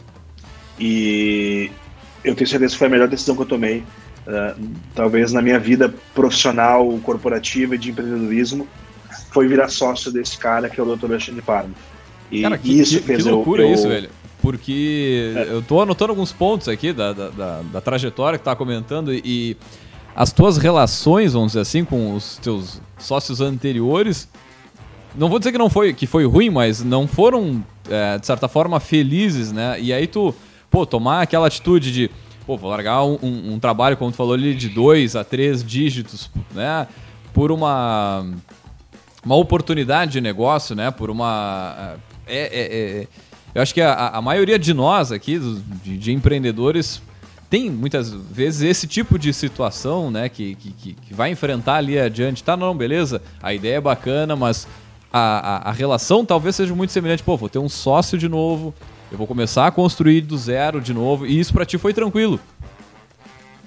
[0.78, 1.70] E
[2.24, 3.84] eu tenho certeza que foi a melhor decisão que eu tomei,
[4.26, 4.60] uh,
[4.94, 8.66] talvez na minha vida profissional, corporativa e de empreendedorismo,
[9.30, 11.06] foi virar sócio desse cara que é o Dr.
[11.06, 11.74] Alexandre Parma.
[12.30, 14.10] E cara, que, isso que, fez que loucura eu, isso, velho.
[14.42, 15.52] Porque é.
[15.52, 19.56] eu tô anotando alguns pontos aqui da, da, da, da trajetória que tá comentando e
[20.14, 24.28] as tuas relações, vamos dizer assim, com os teus sócios anteriores,
[25.14, 28.48] não vou dizer que não foi que foi ruim, mas não foram é, de certa
[28.48, 29.80] forma felizes, né?
[29.80, 30.34] E aí tu,
[30.70, 32.10] pô, tomar aquela atitude de,
[32.46, 35.64] pô, vou largar um, um, um trabalho, como tu falou ali, de dois a três
[35.64, 36.86] dígitos, né?
[37.32, 38.26] Por uma
[39.24, 40.90] uma oportunidade de negócio, né?
[40.90, 41.96] Por uma
[42.26, 43.08] é, é, é
[43.54, 45.38] eu acho que a, a maioria de nós aqui,
[45.84, 47.00] de, de empreendedores,
[47.54, 52.42] tem muitas vezes esse tipo de situação, né, que, que, que vai enfrentar ali adiante.
[52.42, 54.66] Tá, não, beleza, a ideia é bacana, mas
[55.12, 57.22] a, a, a, relação talvez seja muito semelhante.
[57.22, 58.74] Pô, vou ter um sócio de novo,
[59.12, 62.40] eu vou começar a construir do zero de novo, e isso para ti foi tranquilo.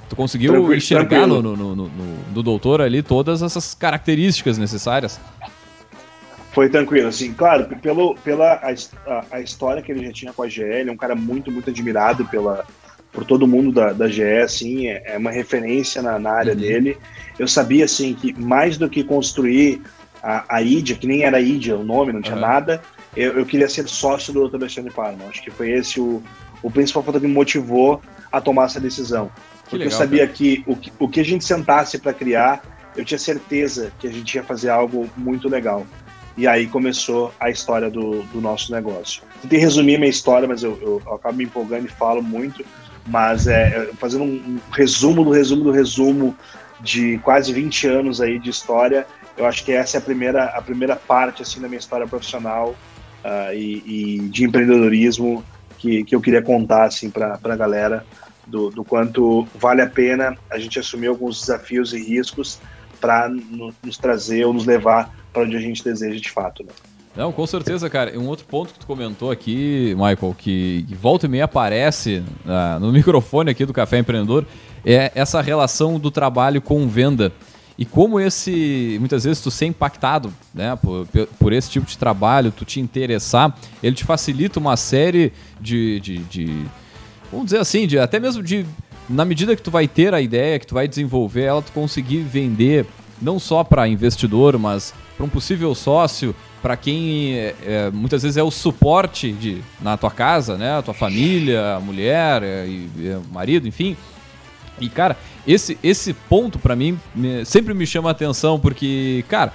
[0.10, 1.42] Tu conseguiu tranquilo, enxergar tranquilo.
[1.42, 1.92] No, no, no,
[2.36, 5.18] no, doutor ali todas essas características necessárias?
[6.52, 10.50] Foi tranquilo, assim, claro, pelo, pela a, a, história que ele já tinha com a
[10.50, 12.66] GL, é um cara muito, muito admirado pela,
[13.18, 16.60] por todo mundo da, da GE, assim, é, é uma referência na, na área uhum.
[16.60, 16.98] dele.
[17.40, 19.82] Eu sabia, assim, que mais do que construir
[20.22, 22.42] a, a IDIA, que nem era IDIA o nome, não tinha uhum.
[22.42, 22.80] nada,
[23.16, 24.58] eu, eu, queria ser sócio do Dr.
[24.58, 25.26] Alexandre Parma.
[25.30, 26.22] Acho que foi esse o,
[26.62, 28.00] o principal fator que me motivou
[28.32, 29.32] a tomar essa decisão.
[29.64, 30.34] Porque legal, eu sabia cara.
[30.34, 32.62] que o, o que a gente sentasse para criar,
[32.96, 35.88] eu tinha certeza que a gente ia fazer algo muito legal.
[36.38, 39.24] E aí começou a história do, do nosso negócio.
[39.42, 42.64] Tentei resumir minha história, mas eu, eu, eu acabo me empolgando e falo muito.
[43.08, 46.36] Mas é, fazendo um resumo do resumo do resumo
[46.82, 50.62] de quase 20 anos aí de história, eu acho que essa é a primeira, a
[50.62, 52.76] primeira parte assim da minha história profissional
[53.24, 55.44] uh, e, e, de empreendedorismo
[55.78, 58.06] que, que eu queria contar assim para a galera
[58.46, 62.60] do, do quanto vale a pena a gente assumir alguns desafios e riscos
[63.00, 66.64] para nos trazer ou nos levar para onde a gente deseja de fato.
[66.64, 66.70] Né?
[67.18, 68.18] Não, com certeza, cara.
[68.18, 72.92] Um outro ponto que tu comentou aqui, Michael, que, volta e meia aparece uh, no
[72.94, 74.46] microfone aqui do Café Empreendedor,
[74.86, 77.34] é essa relação do trabalho com venda.
[77.76, 81.08] E como esse, muitas vezes, tu ser impactado né, por,
[81.40, 86.18] por esse tipo de trabalho, tu te interessar, ele te facilita uma série de, de,
[86.20, 86.66] de
[87.32, 88.64] vamos dizer assim, de, até mesmo de,
[89.10, 92.20] na medida que tu vai ter a ideia, que tu vai desenvolver ela, tu conseguir
[92.20, 92.86] vender
[93.20, 98.38] não só para investidor, mas para um possível sócio, para quem é, é, muitas vezes
[98.38, 100.78] é o suporte de, na tua casa, né?
[100.78, 103.96] A tua família, a mulher, é, e, é, o marido, enfim.
[104.80, 105.18] E, cara,
[105.48, 109.54] esse, esse ponto para mim me, sempre me chama a atenção, porque, cara,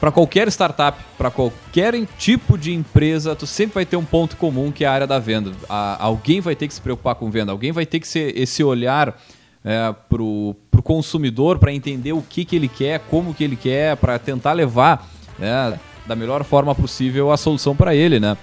[0.00, 4.72] para qualquer startup, para qualquer tipo de empresa, tu sempre vai ter um ponto comum
[4.72, 5.52] que é a área da venda.
[5.68, 8.64] A, alguém vai ter que se preocupar com venda, alguém vai ter que ser esse
[8.64, 9.16] olhar
[9.64, 13.96] é, pro, pro consumidor para entender o que, que ele quer, como que ele quer,
[13.96, 18.36] para tentar levar né, da melhor forma possível a solução para ele, né?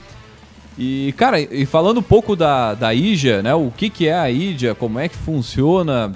[0.78, 3.54] E, cara, e falando um pouco da, da IJA, né?
[3.54, 6.14] O que, que é a IJA, como é que funciona?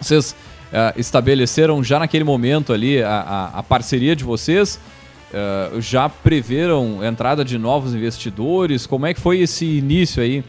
[0.00, 0.34] Vocês
[0.72, 4.80] uh, estabeleceram já naquele momento ali a, a, a parceria de vocês?
[5.32, 8.86] Uh, já preveram entrada de novos investidores?
[8.86, 10.42] Como é que foi esse início aí?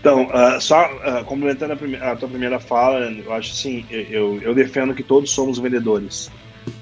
[0.00, 4.52] Então, uh, só uh, complementando a, a, tua primeira fala, eu acho assim, eu, eu
[4.52, 6.28] defendo que todos somos vendedores.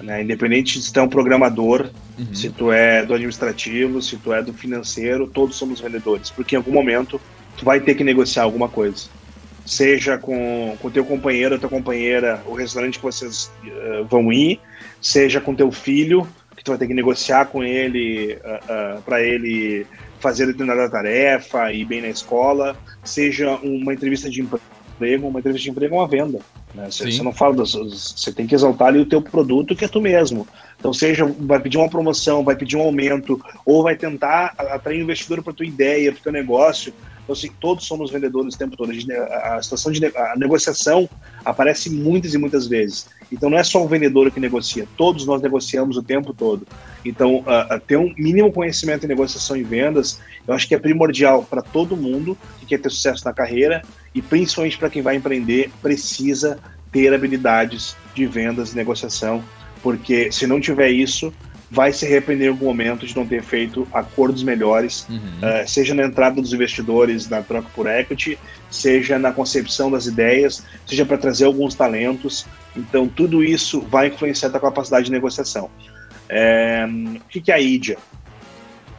[0.02, 0.22] Né?
[0.22, 2.34] Independente se tu é um programador, uhum.
[2.34, 6.30] se tu é do administrativo, se tu é do financeiro, todos somos vendedores.
[6.30, 7.20] Porque em algum momento
[7.56, 9.08] tu vai ter que negociar alguma coisa.
[9.64, 14.58] Seja com o teu companheiro, tua companheira, o restaurante que vocês uh, vão ir,
[15.00, 19.22] seja com teu filho, que tu vai ter que negociar com ele uh, uh, para
[19.22, 19.86] ele
[20.18, 25.70] fazer determinada tarefa, ir bem na escola, seja uma entrevista de emprego, uma entrevista de
[25.70, 26.38] emprego é uma venda.
[26.74, 26.90] Né?
[26.90, 29.88] Você, você, não fala das, você tem que exaltar ali o teu produto que é
[29.88, 30.46] tu mesmo.
[30.78, 35.42] Então seja vai pedir uma promoção, vai pedir um aumento ou vai tentar atrair investidor
[35.42, 36.92] para tua ideia, para teu negócio.
[37.24, 38.90] Então assim, todos somos vendedores o tempo todo.
[38.90, 41.08] A, a situação de a negociação
[41.44, 43.08] aparece muitas e muitas vezes.
[43.32, 46.66] Então não é só o vendedor que negocia, todos nós negociamos o tempo todo.
[47.04, 51.44] Então, uh, ter um mínimo conhecimento em negociação e vendas, eu acho que é primordial
[51.44, 53.82] para todo mundo que quer ter sucesso na carreira
[54.14, 56.58] e principalmente para quem vai empreender, precisa
[56.90, 59.42] ter habilidades de vendas e negociação,
[59.82, 61.32] porque se não tiver isso,
[61.70, 65.16] vai se arrepender em algum momento de não ter feito acordos melhores, uhum.
[65.16, 68.36] uh, seja na entrada dos investidores na troca por equity,
[68.68, 72.44] seja na concepção das ideias, seja para trazer alguns talentos.
[72.76, 75.70] Então, tudo isso vai influenciar a capacidade de negociação.
[76.28, 76.84] É,
[77.16, 77.98] o que, que é a IDIA?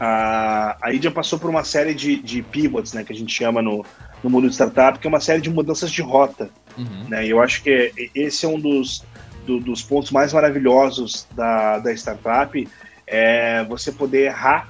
[0.03, 3.61] A, a IDIA passou por uma série de, de pivots, né, que a gente chama
[3.61, 3.85] no,
[4.23, 6.49] no mundo de startup, que é uma série de mudanças de rota.
[6.75, 7.05] Uhum.
[7.07, 9.03] Né, e eu acho que esse é um dos
[9.45, 12.67] do, dos pontos mais maravilhosos da, da startup
[13.05, 14.69] é você poder errar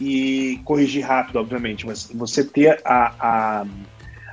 [0.00, 3.66] e corrigir rápido, obviamente, mas você ter a, a,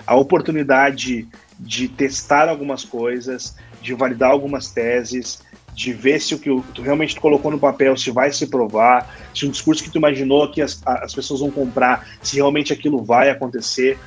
[0.05, 1.27] a oportunidade
[1.59, 5.43] de testar algumas coisas, de validar algumas teses,
[5.77, 9.45] de ver se o que tu realmente colocou no papel se vai se provar, se
[9.45, 13.29] o discurso que tu imaginou que as, as pessoas vão comprar, se realmente aquilo vai
[13.29, 13.99] acontecer.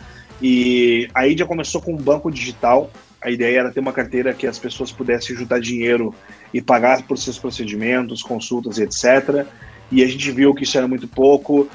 [0.42, 2.90] E aí já começou com um banco digital,
[3.22, 6.12] a ideia era ter uma carteira que as pessoas pudessem juntar dinheiro
[6.52, 9.46] e pagar por seus procedimentos, consultas e etc.
[9.92, 11.68] E a gente viu que isso era muito pouco.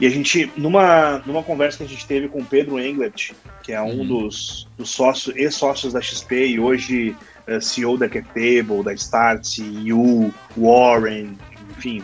[0.00, 3.70] E a gente, numa, numa conversa que a gente teve com o Pedro Englert, que
[3.70, 4.06] é um uhum.
[4.06, 7.14] dos, dos sócios, ex-sócios da XP e hoje
[7.60, 11.36] CEO da CapTable, da Start, You, Warren,
[11.70, 12.02] enfim,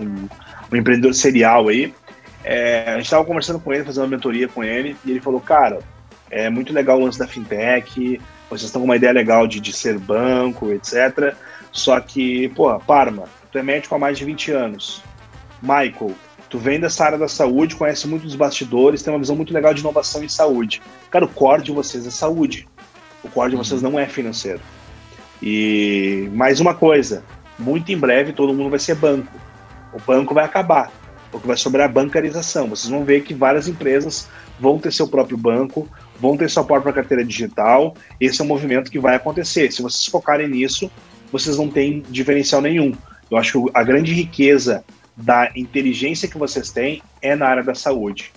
[0.00, 0.28] um,
[0.72, 1.94] um empreendedor serial aí.
[2.42, 5.40] É, a gente estava conversando com ele, fazendo uma mentoria com ele, e ele falou,
[5.40, 5.78] cara,
[6.30, 9.72] é muito legal o lance da fintech, vocês estão com uma ideia legal de, de
[9.72, 11.34] ser banco, etc.
[11.72, 15.02] Só que, pô, Parma, tu é médico há mais de 20 anos.
[15.62, 16.12] Michael,
[16.50, 19.72] tu vem dessa área da saúde, conhece muito dos bastidores, tem uma visão muito legal
[19.72, 20.82] de inovação em saúde.
[21.10, 22.68] Cara, o core de vocês é saúde.
[23.24, 23.90] O core de vocês uhum.
[23.90, 24.60] não é financeiro.
[25.42, 27.24] E mais uma coisa,
[27.58, 29.32] muito em breve todo mundo vai ser banco.
[29.92, 30.92] O banco vai acabar.
[31.32, 32.68] O que vai sobrar é a bancarização.
[32.68, 34.28] Vocês vão ver que várias empresas
[34.60, 35.88] vão ter seu próprio banco,
[36.20, 37.96] vão ter sua própria carteira digital.
[38.20, 39.72] Esse é um movimento que vai acontecer.
[39.72, 40.90] Se vocês focarem nisso,
[41.32, 42.92] vocês não têm diferencial nenhum.
[43.30, 44.84] Eu acho que a grande riqueza
[45.16, 48.32] da inteligência que vocês têm é na área da saúde.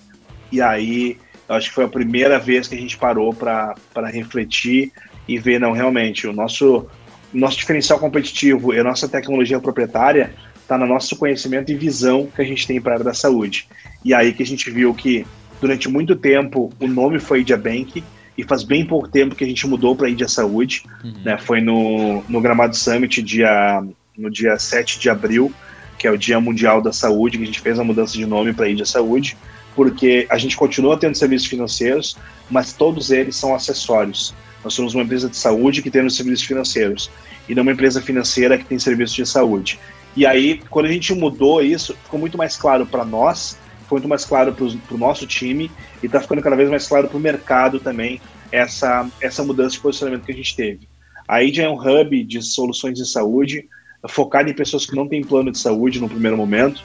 [0.50, 3.74] E aí, acho que foi a primeira vez que a gente parou para
[4.12, 4.92] refletir
[5.26, 6.86] e ver, não, realmente, o nosso,
[7.32, 12.42] nosso diferencial competitivo e a nossa tecnologia proprietária está no nosso conhecimento e visão que
[12.42, 13.68] a gente tem para a área da saúde.
[14.04, 15.26] E aí que a gente viu que
[15.60, 18.02] Durante muito tempo, o nome foi Idia Bank,
[18.36, 20.84] e faz bem pouco tempo que a gente mudou para Idia Saúde.
[21.02, 21.22] Uhum.
[21.24, 21.36] Né?
[21.38, 23.82] Foi no, no Gramado Summit, dia,
[24.16, 25.52] no dia 7 de abril,
[25.98, 28.52] que é o Dia Mundial da Saúde, que a gente fez a mudança de nome
[28.52, 29.36] para Idia Saúde,
[29.78, 32.16] porque a gente continua tendo serviços financeiros,
[32.50, 34.34] mas todos eles são acessórios.
[34.64, 37.08] Nós somos uma empresa de saúde que tem os serviços financeiros,
[37.48, 39.78] e não uma empresa financeira que tem serviços de saúde.
[40.16, 43.56] E aí, quando a gente mudou isso, ficou muito mais claro para nós
[43.88, 45.70] foi muito mais claro para o nosso time
[46.02, 49.80] e está ficando cada vez mais claro para o mercado também essa, essa mudança de
[49.80, 50.88] posicionamento que a gente teve.
[51.26, 53.66] A IDIA é um hub de soluções de saúde,
[54.08, 56.80] focado em pessoas que não têm plano de saúde no primeiro momento,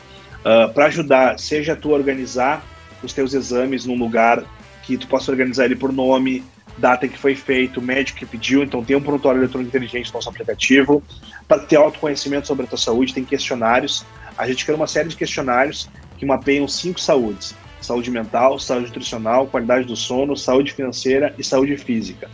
[0.46, 2.64] uh, ah, para ajudar, seja tu organizar
[3.04, 4.44] os teus exames num lugar
[4.84, 6.44] que tu possa organizar ele por nome,
[6.78, 10.30] data que foi feito, médico que pediu, então tem um prontuário eletrônico inteligente no nosso
[10.30, 11.04] aplicativo.
[11.48, 14.06] Para ter autoconhecimento sobre a tua saúde, tem questionários.
[14.38, 19.48] A gente criou uma série de questionários que mapeiam cinco saúdes: saúde mental, saúde nutricional,
[19.48, 22.30] qualidade do sono, saúde financeira e saúde física.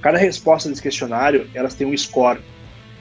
[0.00, 2.40] Cada resposta desse questionário, elas têm um score.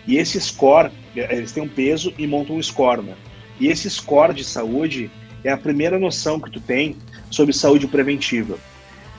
[0.07, 3.13] E esse score eles têm um peso e montam um score, né?
[3.59, 5.11] E esse score de saúde
[5.43, 6.95] é a primeira noção que tu tem
[7.29, 8.57] sobre saúde preventiva.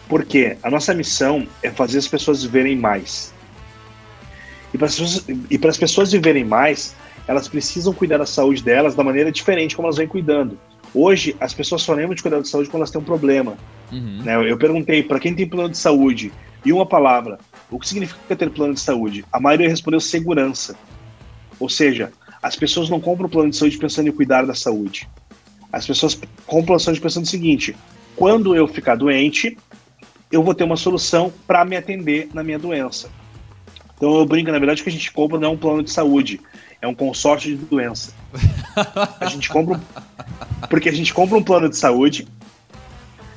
[0.08, 3.32] Porque a nossa missão é fazer as pessoas viverem mais.
[4.72, 6.94] E para as pessoas, e para as pessoas viverem mais,
[7.26, 10.58] elas precisam cuidar da saúde delas da maneira diferente como elas vêm cuidando.
[10.94, 13.56] Hoje, as pessoas só lembram de cuidar da saúde quando elas têm um problema.
[13.92, 14.22] Uhum.
[14.22, 14.50] Né?
[14.50, 16.32] Eu perguntei para quem tem plano de saúde
[16.64, 17.38] e uma palavra,
[17.70, 19.24] o que significa ter plano de saúde?
[19.32, 20.76] A maioria respondeu segurança.
[21.60, 25.08] Ou seja, as pessoas não compram plano de saúde pensando em cuidar da saúde.
[25.72, 27.76] As pessoas compram de saúde pensando o seguinte:
[28.18, 29.56] quando eu ficar doente,
[30.30, 33.08] eu vou ter uma solução para me atender na minha doença.
[33.96, 36.40] Então eu brinco, na verdade, que a gente compra não é um plano de saúde,
[36.82, 38.12] é um consórcio de doença.
[39.20, 39.80] A gente compra
[40.68, 42.26] porque a gente compra um plano de saúde,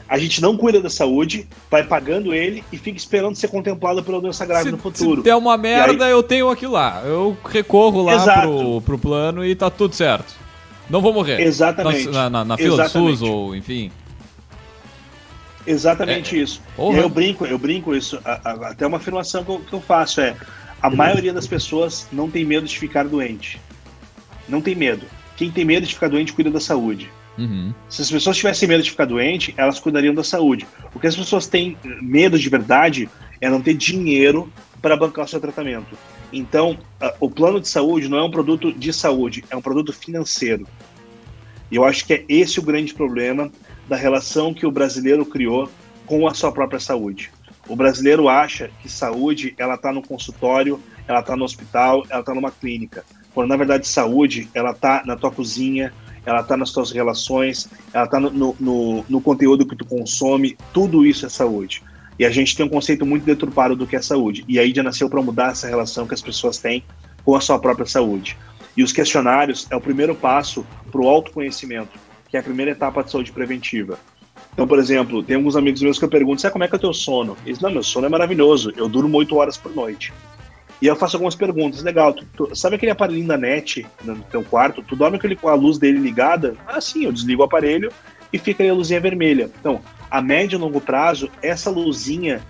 [0.09, 4.19] a gente não cuida da saúde, vai pagando ele e fica esperando ser contemplado pela
[4.19, 5.21] doença grave se, no futuro.
[5.21, 6.11] Se der uma merda, aí...
[6.11, 7.03] eu tenho aquilo lá.
[7.05, 10.35] Eu recorro lá pro, pro plano e tá tudo certo.
[10.89, 11.39] Não vou morrer.
[11.39, 12.09] Exatamente.
[12.09, 13.11] Na, na, na fila Exatamente.
[13.11, 13.91] do SUS ou enfim.
[15.65, 16.41] Exatamente é.
[16.41, 16.62] isso.
[16.78, 18.19] E eu brinco, eu brinco isso.
[18.26, 20.36] A, a, até uma afirmação que eu, que eu faço é:
[20.82, 23.60] a maioria das pessoas não tem medo de ficar doente.
[24.47, 25.06] Não tem medo.
[25.38, 27.10] Quem tem medo de ficar doente cuida da saúde.
[27.38, 27.74] Uhum.
[27.89, 30.67] Se as pessoas tivessem medo de ficar doente, elas cuidariam da saúde.
[30.93, 35.28] O que as pessoas têm medo de verdade é não ter dinheiro para bancar o
[35.28, 35.97] seu tratamento.
[36.34, 36.78] Então,
[37.19, 40.67] o plano de saúde não é um produto de saúde, é um produto financeiro.
[41.69, 43.52] E eu acho que é esse o grande problema
[43.91, 45.69] da relação que o brasileiro criou
[46.06, 47.30] com a sua própria saúde.
[47.67, 52.34] O brasileiro acha que saúde ela está no consultório, ela está no hospital, ela está
[52.34, 53.04] numa clínica.
[53.34, 55.91] Quando na verdade saúde ela está na tua cozinha,
[56.25, 61.06] ela está nas tuas relações, ela está no, no, no, conteúdo que tu consome, tudo
[61.06, 61.84] isso é saúde.
[62.17, 64.45] E a gente tem um conceito muito deturpado do que é saúde.
[64.47, 66.82] E a IDIA nasceu para mudar essa relação que as pessoas têm
[67.25, 68.38] com a sua própria saúde.
[68.77, 71.99] E os questionários é o primeiro passo para o autoconhecimento,
[72.31, 73.99] que é a primeira etapa de saúde preventiva.
[74.53, 76.77] Então, por exemplo, tem alguns amigos meus que eu pergunto, sabe como é que é
[76.77, 77.37] o teu sono?
[77.45, 80.13] Eles, não, meu sono é maravilhoso, eu durmo 8 horas por noite.
[80.81, 81.83] E eu faço algumas perguntas.
[81.83, 84.81] Legal, tu, tu, sabe aquele aparelhinho da net no teu quarto?
[84.81, 86.55] Tu dorme com a luz dele ligada?
[86.65, 87.91] Ah, sim, eu desligo o aparelho
[88.33, 89.49] e fica aí a luzinha vermelha.
[89.59, 92.41] Então, a médio e longo prazo, essa luzinha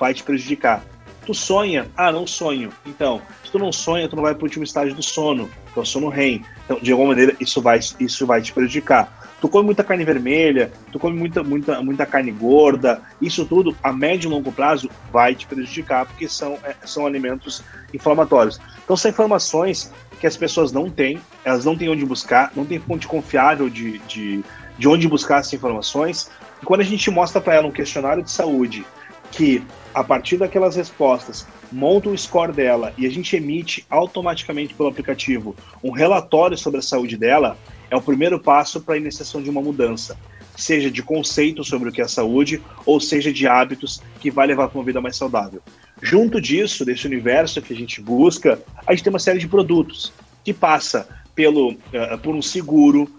[0.00, 0.82] vai te prejudicar.
[1.24, 1.86] Tu sonha?
[1.96, 2.70] Ah, não sonho.
[2.84, 5.78] Então, se tu não sonha, tu não vai para o último estágio do sono, que
[5.78, 6.42] é o sono REM.
[6.64, 10.72] Então, de alguma maneira, isso vai, isso vai te prejudicar tu come muita carne vermelha,
[10.90, 15.34] tu come muita, muita, muita carne gorda, isso tudo a médio e longo prazo vai
[15.34, 18.60] te prejudicar, porque são, é, são alimentos inflamatórios.
[18.84, 22.78] Então são informações que as pessoas não têm, elas não têm onde buscar, não tem
[22.78, 24.42] fonte confiável de, de,
[24.78, 26.30] de onde buscar essas informações.
[26.62, 28.84] E quando a gente mostra para ela um questionário de saúde
[29.30, 34.88] que, a partir daquelas respostas, monta o score dela e a gente emite automaticamente pelo
[34.88, 37.58] aplicativo um relatório sobre a saúde dela,
[37.90, 40.16] é o primeiro passo para a iniciação de uma mudança,
[40.56, 44.68] seja de conceito sobre o que é saúde, ou seja de hábitos que vai levar
[44.68, 45.62] para uma vida mais saudável.
[46.02, 50.12] Junto disso, desse universo que a gente busca, a gente tem uma série de produtos
[50.44, 53.10] que passa pelo, uh, por um seguro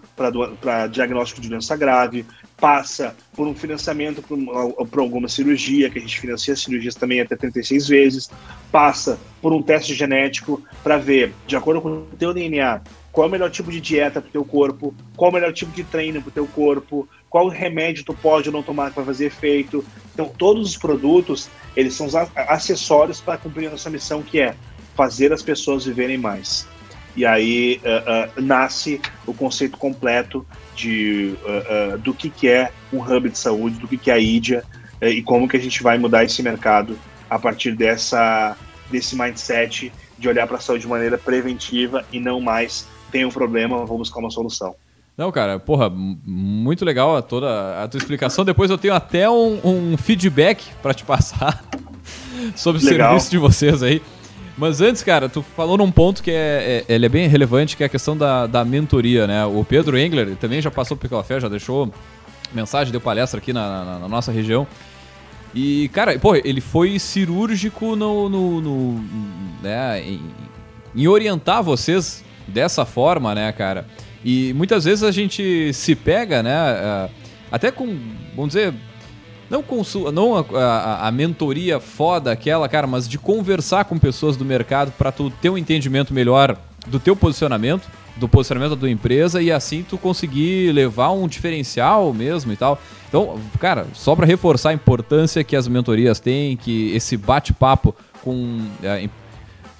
[0.60, 2.26] para diagnóstico de doença grave,
[2.60, 4.20] passa por um financiamento
[4.90, 8.30] para alguma cirurgia, que a gente financia cirurgias também até 36 vezes,
[8.72, 12.80] passa por um teste genético para ver, de acordo com o teu DNA,
[13.18, 15.52] qual é o melhor tipo de dieta para o teu corpo, qual é o melhor
[15.52, 19.04] tipo de treino para o teu corpo, qual remédio tu pode ou não tomar para
[19.04, 19.84] fazer efeito.
[20.14, 24.54] Então, todos os produtos, eles são acessórios para cumprir a nossa missão, que é
[24.94, 26.68] fazer as pessoas viverem mais.
[27.16, 33.00] E aí uh, uh, nasce o conceito completo de, uh, do que, que é um
[33.02, 34.62] hub de saúde, do que, que é a IDIA
[35.02, 36.96] e como que a gente vai mudar esse mercado
[37.28, 38.56] a partir dessa,
[38.88, 43.30] desse mindset de olhar para a saúde de maneira preventiva e não mais tem um
[43.30, 44.74] problema, vou buscar uma solução.
[45.16, 48.44] Não, cara, porra, muito legal a toda a tua explicação.
[48.44, 51.64] Depois eu tenho até um, um feedback para te passar
[52.54, 53.08] sobre o legal.
[53.08, 54.00] serviço de vocês aí.
[54.56, 57.82] Mas antes, cara, tu falou num ponto que é, é, ele é bem relevante, que
[57.82, 59.44] é a questão da, da mentoria, né?
[59.44, 61.92] O Pedro Engler também já passou pelo café, já deixou
[62.52, 64.68] mensagem, deu palestra aqui na, na, na nossa região.
[65.52, 69.04] E, cara, pô, ele foi cirúrgico no, no, no
[69.62, 70.20] né, em,
[70.94, 73.86] em orientar vocês dessa forma, né, cara?
[74.24, 77.10] E muitas vezes a gente se pega, né, eh,
[77.52, 77.86] até com,
[78.34, 78.74] vamos dizer,
[79.48, 84.36] não, consul, não a, a, a, mentoria foda aquela, cara, mas de conversar com pessoas
[84.36, 88.90] do mercado para tu ter um entendimento melhor do teu posicionamento, do posicionamento da tua
[88.90, 92.80] empresa e assim tu conseguir levar um diferencial mesmo e tal.
[93.08, 98.60] Então, cara, só para reforçar a importância que as mentorias têm, que esse bate-papo com
[98.82, 99.08] é,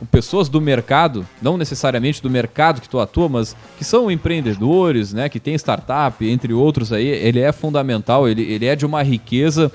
[0.07, 5.29] pessoas do mercado, não necessariamente do mercado que tu atua, mas que são empreendedores, né,
[5.29, 9.73] que tem startup, entre outros aí, ele é fundamental, ele, ele é de uma riqueza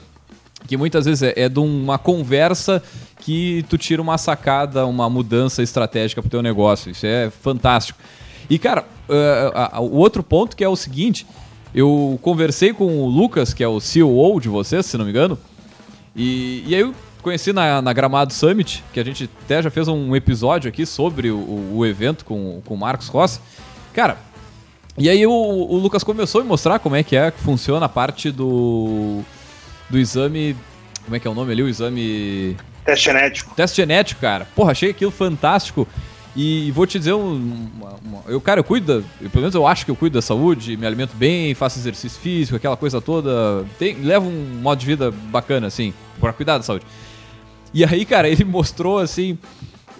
[0.68, 2.82] que muitas vezes é, é de uma conversa
[3.20, 6.92] que tu tira uma sacada, uma mudança estratégica para o teu negócio.
[6.92, 8.00] Isso é fantástico.
[8.50, 11.26] E, cara, uh, uh, uh, o outro ponto que é o seguinte,
[11.74, 15.38] eu conversei com o Lucas, que é o CEO de vocês, se não me engano,
[16.16, 16.94] e, e aí eu
[17.24, 21.32] conheci na, na Gramado Summit, que a gente até já fez um episódio aqui sobre
[21.32, 23.40] o, o evento com, com o Marcos Rossi.
[23.94, 24.18] Cara,
[24.98, 27.90] e aí o, o, Lucas começou a mostrar como é que é que funciona a
[27.90, 29.22] parte do,
[29.90, 30.56] do exame.
[31.04, 31.64] Como é que é o nome ali?
[31.64, 32.56] O exame.
[32.86, 33.56] Teste genético.
[33.56, 34.48] Teste genético, cara.
[34.56, 35.88] Porra, achei aquilo fantástico.
[36.36, 39.68] E vou te dizer, um, uma, uma, eu, cara, eu cuido, eu, pelo menos eu
[39.68, 43.64] acho que eu cuido da saúde, me alimento bem, faço exercício físico, aquela coisa toda.
[43.78, 46.86] Tem, levo um modo de vida bacana, assim, para cuidar da saúde.
[47.74, 49.38] E aí, cara, ele mostrou assim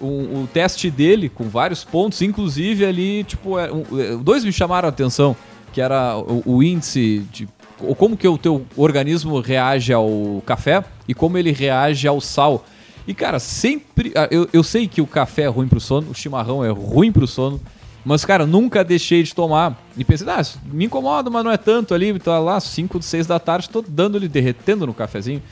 [0.00, 4.52] o, o teste dele com vários pontos, inclusive ali, tipo, é, um, é, dois me
[4.52, 5.36] chamaram a atenção,
[5.72, 7.48] que era o, o índice de
[7.80, 12.64] ou como que o teu organismo reage ao café e como ele reage ao sal.
[13.06, 14.12] E cara, sempre.
[14.14, 17.12] Ah, eu, eu sei que o café é ruim pro sono, o chimarrão é ruim
[17.12, 17.60] pro sono.
[18.04, 19.82] Mas, cara, nunca deixei de tomar.
[19.96, 22.18] E pensei, ah, me incomoda, mas não é tanto ali.
[22.18, 25.42] Tá lá, 5, 6 da tarde, tô dando-lhe, derretendo no cafezinho.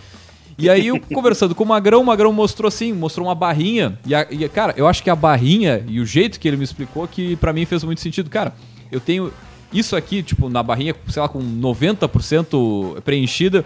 [0.59, 3.99] E aí, eu conversando com o Magrão, o Magrão mostrou assim, mostrou uma barrinha.
[4.07, 6.65] E, a, e, cara, eu acho que a barrinha e o jeito que ele me
[6.65, 8.29] explicou que para mim fez muito sentido.
[8.29, 8.55] Cara,
[8.91, 9.33] eu tenho
[9.73, 13.65] isso aqui, tipo, na barrinha, sei lá, com 90% preenchida.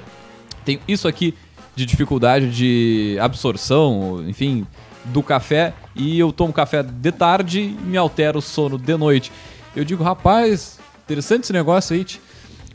[0.65, 1.35] Tenho isso aqui
[1.75, 4.67] de dificuldade de absorção, enfim,
[5.07, 5.75] do café.
[5.95, 9.33] E eu tomo café de tarde e me altera o sono de noite.
[9.75, 12.05] Eu digo, rapaz, interessante esse negócio aí,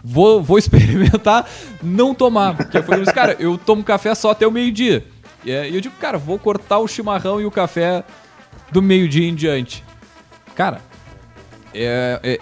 [0.04, 1.50] vou, vou experimentar
[1.82, 2.56] não tomar.
[2.56, 5.06] Porque eu falei, cara, eu tomo café só até o meio-dia.
[5.44, 8.04] E eu digo, cara, vou cortar o chimarrão e o café
[8.72, 9.84] do meio-dia em diante.
[10.56, 10.82] Cara,
[11.74, 12.40] é, é,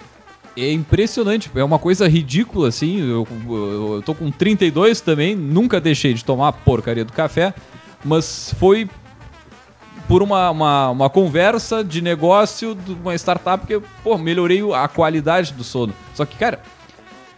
[0.56, 3.00] é, impressionante, é uma coisa ridícula, assim.
[3.00, 7.54] Eu, eu, eu tô com 32 também, nunca deixei de tomar a porcaria do café,
[8.04, 8.88] mas foi
[10.06, 15.52] por uma, uma, uma conversa de negócio de uma startup que, pô, melhorei a qualidade
[15.52, 15.94] do sono.
[16.14, 16.60] Só que, cara,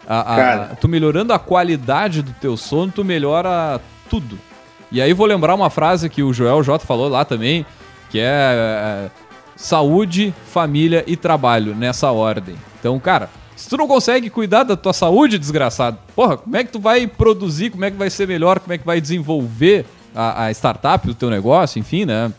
[0.06, 4.38] a, a, tu melhorando a qualidade do teu sono, tu melhora tudo.
[4.90, 7.64] E aí vou lembrar uma frase que o Joel J falou lá também,
[8.10, 9.10] que é, é
[9.56, 12.56] saúde, família e trabalho nessa ordem.
[12.78, 16.72] Então, cara, se tu não consegue cuidar da tua saúde, desgraçado, porra, como é que
[16.72, 20.46] tu vai produzir, como é que vai ser melhor, como é que vai desenvolver a,
[20.46, 22.32] a startup do teu negócio, enfim, né?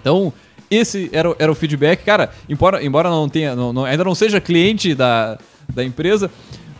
[0.00, 0.32] Então,
[0.70, 2.04] esse era, era o feedback.
[2.04, 5.38] Cara, embora, embora não tenha, não, não, ainda não seja cliente da,
[5.72, 6.30] da empresa,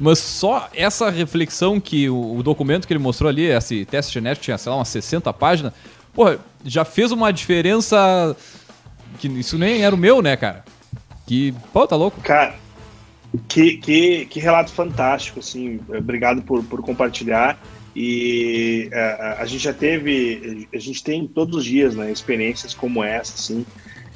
[0.00, 4.44] mas só essa reflexão que o, o, documento que ele mostrou ali, esse teste genético
[4.44, 5.72] tinha, sei lá, umas 60 páginas,
[6.12, 8.36] porra, já fez uma diferença
[9.18, 10.64] que isso nem era o meu, né, cara?
[11.26, 12.20] Que, pô, tá louco.
[12.20, 12.54] Cara,
[13.48, 17.58] que, que, que relato fantástico, assim, obrigado por, por compartilhar.
[17.96, 22.74] E a, é, a gente já teve, a gente tem todos os dias, né, experiências
[22.74, 23.64] como essa, assim,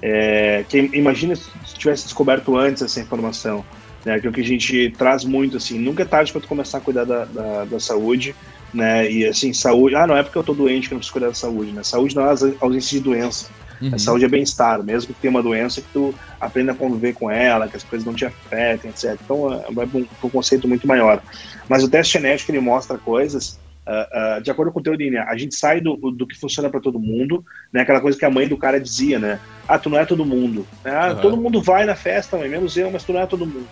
[0.02, 3.64] é, que imagina se tivesse descoberto antes essa informação
[4.12, 6.80] é o que a gente traz muito, assim, nunca é tarde para tu começar a
[6.80, 8.34] cuidar da, da, da, saúde,
[8.72, 9.10] né?
[9.10, 11.28] E assim, saúde, ah, não é porque eu tô doente que eu não preciso cuidar
[11.28, 11.82] da saúde, né?
[11.82, 13.48] Saúde não é ausência de doença.
[13.80, 13.94] Uhum.
[13.94, 17.30] A saúde é bem-estar, mesmo que tenha uma doença que tu aprenda a conviver com
[17.30, 19.16] ela, que as coisas não te afetem, etc.
[19.24, 21.22] Então é, é um, um conceito muito maior.
[21.68, 25.24] Mas o teste genético ele mostra coisas Uh, uh, de acordo com o teu DNA,
[25.24, 27.42] a gente sai do, do que funciona para todo mundo,
[27.72, 27.80] né?
[27.80, 29.40] Aquela coisa que a mãe do cara dizia, né?
[29.66, 30.66] Ah, tu não é todo mundo.
[30.84, 31.20] Ah, uhum.
[31.22, 33.66] todo mundo vai na festa, mãe, menos eu, mas tu não é todo mundo.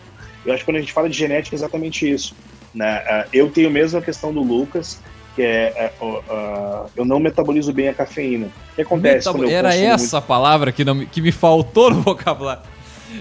[0.47, 2.35] Eu acho que quando a gente fala de genética é exatamente isso.
[2.75, 3.03] Né?
[3.07, 5.01] É, eu tenho mesmo a questão do Lucas,
[5.35, 8.47] que é, é uh, eu não metabolizo bem a cafeína.
[8.73, 9.29] O que acontece?
[9.29, 10.27] Metab Era essa muito...
[10.27, 12.63] palavra que, não, que me faltou no vocabulário.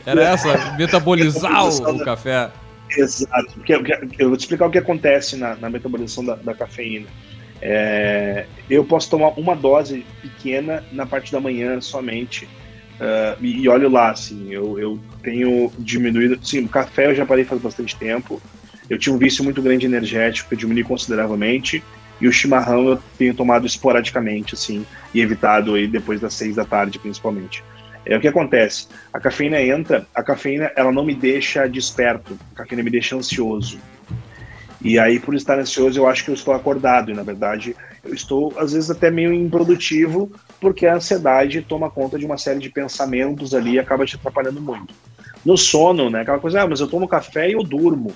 [0.06, 2.50] Era essa, metabolizar o, o café.
[2.90, 3.74] Exato, porque
[4.18, 7.08] eu vou te explicar o que acontece na, na metabolização da, da cafeína.
[7.62, 12.48] É, eu posso tomar uma dose pequena na parte da manhã somente,
[12.96, 16.40] Uh, e, olho lá, assim, eu, eu tenho diminuído.
[16.46, 18.42] Sim, o café eu já parei faz bastante tempo.
[18.90, 21.84] Eu tinha um vício muito grande energético, eu diminui consideravelmente.
[22.22, 26.64] E o chimarrão eu tenho tomado esporadicamente, assim, e evitado aí depois das seis da
[26.64, 27.62] tarde, principalmente.
[28.06, 28.88] É o que acontece.
[29.12, 33.80] A cafeína entra, a cafeína ela não me deixa desperto, a cafeína me deixa ansioso.
[34.82, 37.10] E aí, por estar ansioso, eu acho que eu estou acordado.
[37.10, 42.18] E na verdade, eu estou às vezes até meio improdutivo, porque a ansiedade toma conta
[42.18, 44.94] de uma série de pensamentos ali e acaba te atrapalhando muito.
[45.44, 46.22] No sono, né?
[46.22, 48.14] Aquela coisa, ah, mas eu tomo café e eu durmo.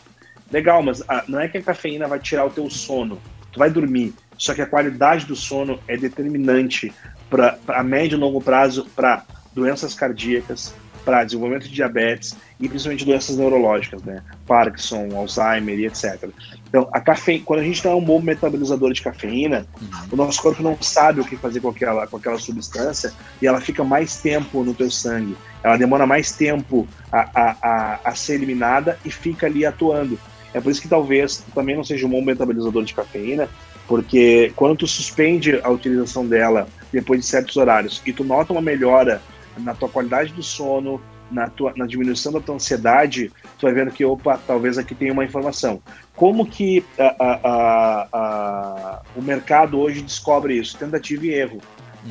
[0.51, 3.19] Legal, mas ah, não é que a cafeína vai tirar o teu sono.
[3.51, 4.13] Tu vai dormir.
[4.37, 6.91] Só que a qualidade do sono é determinante
[7.29, 9.23] para a médio e longo prazo para
[9.53, 10.73] doenças cardíacas,
[11.03, 14.21] para desenvolvimento de diabetes e principalmente doenças neurológicas, né?
[14.45, 16.29] Parkinson, Alzheimer e etc.
[16.67, 19.87] Então, a cafeína, quando a gente não é um bom metabolizador de cafeína, uhum.
[20.11, 23.59] o nosso corpo não sabe o que fazer com aquela, com aquela substância e ela
[23.59, 25.35] fica mais tempo no teu sangue.
[25.63, 30.19] Ela demora mais tempo a, a, a, a ser eliminada e fica ali atuando.
[30.53, 33.47] É por isso que talvez também não seja um bom metabolizador de cafeína,
[33.87, 38.61] porque quando tu suspende a utilização dela depois de certos horários e tu nota uma
[38.61, 39.21] melhora
[39.57, 43.91] na tua qualidade do sono, na, tua, na diminuição da tua ansiedade, tu vai vendo
[43.91, 45.81] que, opa, talvez aqui tenha uma informação.
[46.15, 50.77] Como que a, a, a, o mercado hoje descobre isso?
[50.77, 51.59] Tentativa e erro.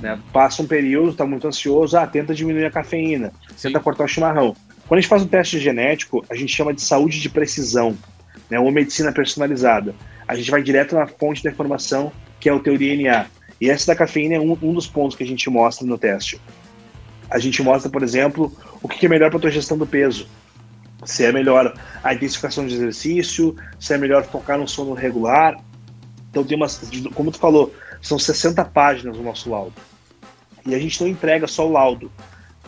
[0.01, 0.19] Né?
[0.33, 3.69] Passa um período, está muito ansioso, ah, tenta diminuir a cafeína, Sim.
[3.69, 4.55] tenta cortar o chimarrão.
[4.87, 7.97] Quando a gente faz um teste genético, a gente chama de saúde de precisão,
[8.51, 8.59] né?
[8.59, 9.95] ou medicina personalizada.
[10.27, 13.27] A gente vai direto na fonte da informação, que é o teu DNA.
[13.61, 16.41] E essa da cafeína é um, um dos pontos que a gente mostra no teste.
[17.31, 18.53] A gente mostra, por exemplo,
[18.83, 20.27] o que é melhor para a tua gestão do peso.
[21.05, 25.57] Se é melhor a intensificação de exercício, se é melhor focar no sono regular.
[26.31, 26.81] Então tem umas,
[27.15, 29.75] como tu falou, são 60 páginas no nosso laudo.
[30.67, 32.11] E a gente não entrega só o laudo.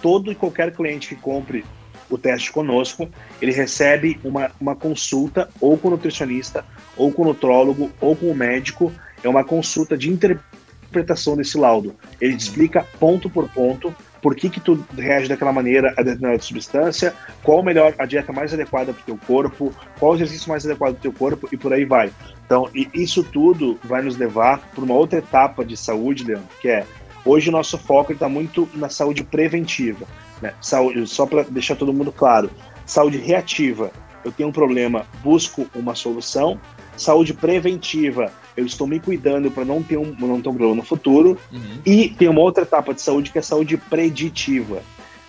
[0.01, 1.65] Todo e qualquer cliente que compre
[2.09, 3.09] o teste conosco,
[3.41, 6.65] ele recebe uma, uma consulta ou com o nutricionista,
[6.97, 8.93] ou com o nutrólogo, ou com o médico.
[9.23, 11.95] É uma consulta de interpretação desse laudo.
[12.21, 16.43] Ele te explica ponto por ponto por que, que tu reage daquela maneira a determinada
[16.43, 20.65] substância, qual melhor a dieta mais adequada para o teu corpo, qual o exercício mais
[20.65, 22.13] adequado para o teu corpo e por aí vai.
[22.45, 26.85] Então, isso tudo vai nos levar para uma outra etapa de saúde, Leandro, que é
[27.25, 30.07] hoje o nosso foco está muito na saúde preventiva.
[30.43, 30.53] Né?
[30.61, 32.51] Saúde, só para deixar todo mundo claro,
[32.85, 33.91] saúde reativa,
[34.25, 36.61] eu tenho um problema, busco uma solução.
[36.97, 38.31] Saúde preventiva,
[38.61, 41.39] eu estou me cuidando para não ter um não ter um problema no futuro.
[41.51, 41.81] Uhum.
[41.85, 44.83] E tem uma outra etapa de saúde que é a saúde preditiva.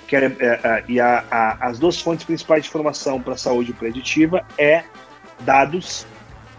[0.08, 3.38] Que é, é, é, e a, a, as duas fontes principais de informação para a
[3.38, 4.84] saúde preditiva é
[5.40, 6.06] dados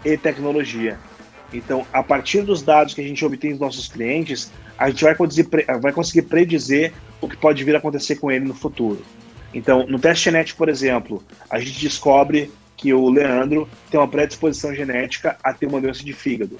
[0.03, 0.97] e tecnologia.
[1.53, 5.13] Então, a partir dos dados que a gente obtém dos nossos clientes, a gente vai
[5.13, 5.47] conseguir,
[5.79, 9.05] vai conseguir predizer o que pode vir a acontecer com ele no futuro.
[9.53, 12.51] Então, no teste genético, por exemplo, a gente descobre
[12.83, 16.57] que o Leandro tem uma predisposição genética a ter uma doença de fígado.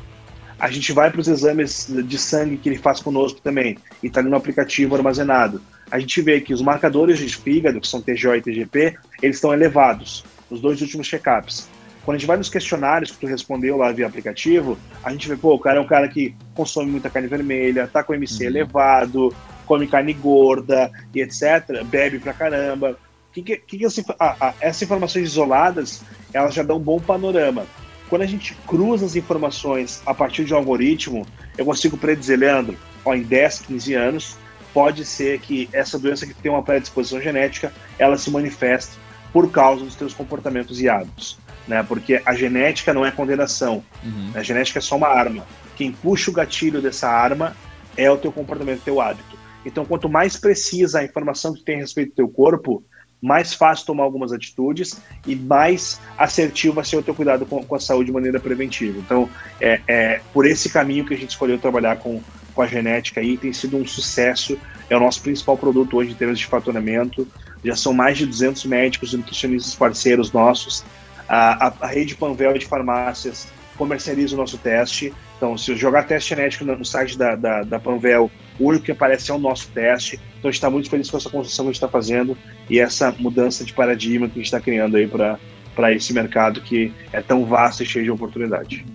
[0.57, 4.23] A gente vai para os exames de sangue que ele faz conosco também, e está
[4.23, 5.61] no aplicativo armazenado.
[5.91, 9.53] A gente vê que os marcadores de fígado, que são TGO e TGP, eles estão
[9.53, 11.67] elevados nos dois últimos check-ups.
[12.05, 15.35] Quando a gente vai nos questionários que tu respondeu lá via aplicativo, a gente vê,
[15.35, 18.49] pô, o cara é um cara que consome muita carne vermelha, tá com MC uhum.
[18.49, 22.97] elevado, come carne gorda e etc, bebe pra caramba
[23.33, 26.03] que, que, que essa, a, a, essas informações isoladas
[26.33, 27.65] elas já dão um bom panorama.
[28.09, 31.25] Quando a gente cruza as informações a partir de um algoritmo,
[31.57, 34.37] eu consigo predizer, Leandro, ó, em 10, 15 anos,
[34.73, 38.97] pode ser que essa doença que tem uma predisposição genética, ela se manifeste
[39.31, 41.37] por causa dos teus comportamentos e hábitos.
[41.67, 41.83] Né?
[41.83, 43.83] Porque a genética não é condenação.
[44.03, 44.31] Uhum.
[44.35, 45.45] A genética é só uma arma.
[45.75, 47.55] Quem puxa o gatilho dessa arma
[47.95, 49.37] é o teu comportamento, o teu hábito.
[49.65, 52.83] Então, quanto mais precisa a informação que tem a respeito do teu corpo,
[53.23, 57.75] mais fácil tomar algumas atitudes e mais assertivo vai ser o teu cuidado com, com
[57.75, 58.99] a saúde de maneira preventiva.
[58.99, 59.29] Então,
[59.61, 62.21] é, é, por esse caminho que a gente escolheu trabalhar com,
[62.53, 64.59] com a genética aí, tem sido um sucesso,
[64.89, 67.25] é o nosso principal produto hoje em termos de faturamento,
[67.63, 70.83] já são mais de 200 médicos e nutricionistas parceiros nossos,
[71.29, 73.47] a, a, a rede Panvel de farmácias
[73.77, 77.79] comercializa o nosso teste, então se jogar teste genético no, no site da, da, da
[77.79, 80.19] Panvel, o único que aparece é o nosso teste.
[80.43, 82.37] Então a gente está muito feliz com essa construção que a gente está fazendo
[82.69, 86.91] e essa mudança de paradigma que a gente está criando aí para esse mercado que
[87.13, 88.85] é tão vasto e cheio de oportunidade.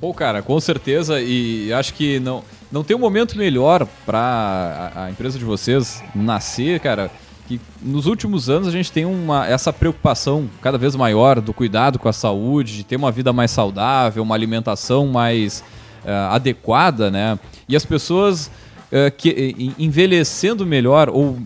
[0.00, 5.04] Pô, cara, com certeza, e acho que não, não tem um momento melhor para a,
[5.04, 7.12] a, empresa de vocês nascer, cara,
[7.46, 11.96] que nos últimos anos a gente tem uma, essa preocupação cada vez maior do cuidado
[11.96, 15.62] com a saúde, de ter uma vida mais saudável, uma alimentação mais
[16.04, 17.38] uh, adequada, né?
[17.68, 18.50] E as pessoas
[18.92, 21.38] uh, que, envelhecendo melhor, ou uh,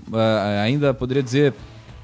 [0.63, 1.55] ainda poderia dizer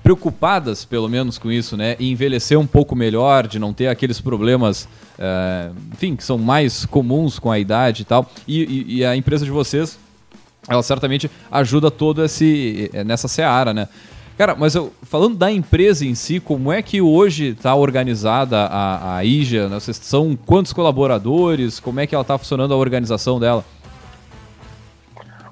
[0.03, 1.97] preocupadas, pelo menos, com isso, né?
[1.99, 6.86] E envelhecer um pouco melhor, de não ter aqueles problemas, uh, enfim, que são mais
[6.86, 8.30] comuns com a idade e tal.
[8.47, 9.99] E, e, e, a empresa de vocês,
[10.68, 13.89] ela certamente ajuda todo esse nessa seara, né?
[14.39, 19.16] Cara, mas eu, falando da empresa em si, como é que hoje está organizada a,
[19.16, 19.68] a IJA?
[19.68, 19.80] Né?
[19.80, 21.80] Vocês são quantos colaboradores?
[21.80, 23.64] Como é que ela está funcionando a organização dela?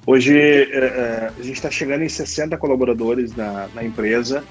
[0.06, 4.44] Hoje é, é, a gente está chegando em 60 colaboradores na, na empresa.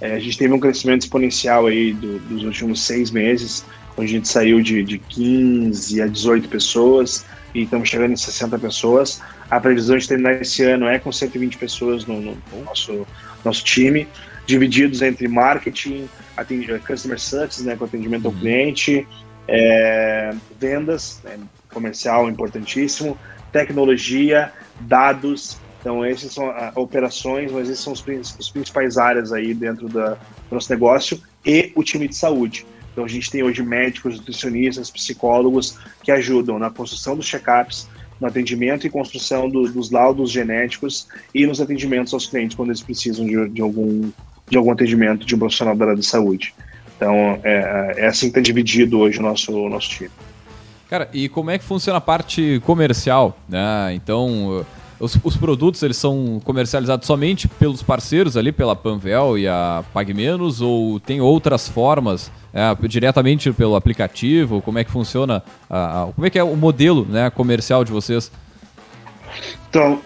[0.00, 3.62] É, a gente teve um crescimento exponencial aí do, dos últimos seis meses.
[3.96, 9.20] a gente saiu de, de 15 a 18 pessoas e estamos chegando em 60 pessoas.
[9.50, 13.06] A previsão de terminar esse ano é com 120 pessoas no, no nosso,
[13.44, 14.08] nosso time,
[14.46, 16.08] divididos entre marketing,
[16.86, 18.38] customer success, né, com atendimento ao uhum.
[18.40, 19.06] cliente,
[19.46, 21.38] é, vendas, né,
[21.70, 23.18] comercial importantíssimo,
[23.52, 24.50] tecnologia,
[24.80, 25.58] dados.
[25.80, 28.04] Então, essas são uh, operações, mas esses são os,
[28.38, 32.64] os, principais áreas aí dentro da, do nosso negócio e o time de saúde.
[32.92, 37.88] Então, a gente tem hoje médicos, nutricionistas, psicólogos que ajudam na construção dos check-ups,
[38.20, 42.82] no atendimento e construção do, dos laudos genéticos e nos atendimentos aos clientes quando eles
[42.82, 44.10] precisam de, de algum,
[44.48, 46.54] de algum atendimento de um profissional da área de saúde.
[46.96, 50.10] Então, é, é assim que está dividido hoje o nosso, o nosso time.
[50.92, 53.34] Cara, e como é que funciona a parte comercial?
[53.48, 53.94] Né?
[53.94, 54.62] Então,
[55.00, 60.60] os, os, produtos eles são comercializados somente pelos parceiros ali, pela Panvel e a PagMenos,
[60.60, 64.60] ou tem outras formas, é, diretamente pelo aplicativo?
[64.60, 65.42] Como é que funciona?
[65.70, 68.30] A, a, como é que é o modelo né, comercial de vocês?
[69.70, 69.98] Então,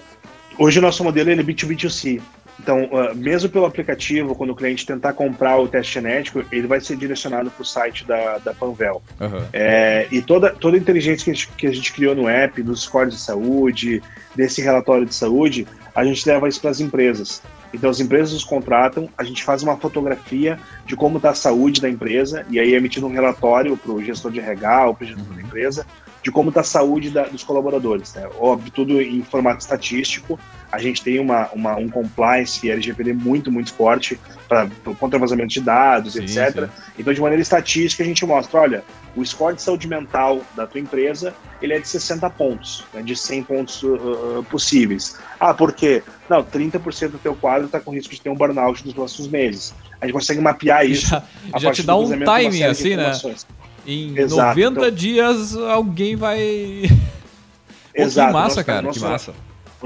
[0.57, 2.23] hoje o nosso modelo é B2B2C.
[2.59, 6.81] Então, uh, mesmo pelo aplicativo, quando o cliente tentar comprar o teste genético, ele vai
[6.81, 9.03] ser direcionado para o site da, da Panvel.
[9.21, 9.43] Uhum.
[9.53, 12.63] É, e toda, toda a inteligência que a, gente, que a gente criou no app,
[12.63, 14.03] dos scores de saúde,
[14.35, 17.43] desse relatório de saúde, a gente leva isso para as empresas.
[17.73, 21.81] Então, as empresas nos contratam, a gente faz uma fotografia de como está a saúde
[21.81, 25.09] da empresa, e aí é emitido um relatório para o gestor de regal, para o
[25.09, 25.37] gestor uhum.
[25.37, 25.87] da empresa,
[26.23, 28.15] de como está a saúde da, dos colaboradores.
[28.15, 28.29] Né?
[28.39, 30.39] Óbvio, tudo em formato estatístico.
[30.71, 35.61] A gente tem uma, uma um compliance LGPD muito, muito forte para contra vazamento de
[35.61, 36.65] dados, sim, etc.
[36.65, 36.69] Sim.
[36.99, 38.85] Então, de maneira estatística, a gente mostra, olha,
[39.17, 43.17] o score de saúde mental da tua empresa ele é de 60 pontos, né, de
[43.17, 45.17] 100 pontos uh, possíveis.
[45.41, 46.03] Ah, por quê?
[46.29, 49.75] Não, 30% do teu quadro está com risco de ter um burnout nos próximos meses.
[50.01, 51.09] A gente consegue mapear isso.
[51.09, 51.23] Já,
[51.59, 53.13] já te dá um timing assim, né?
[53.87, 54.91] Em Exato, 90 então...
[54.91, 56.91] dias alguém vai.
[57.95, 58.29] Exato.
[58.29, 59.35] que massa, cara, nosso, que massa.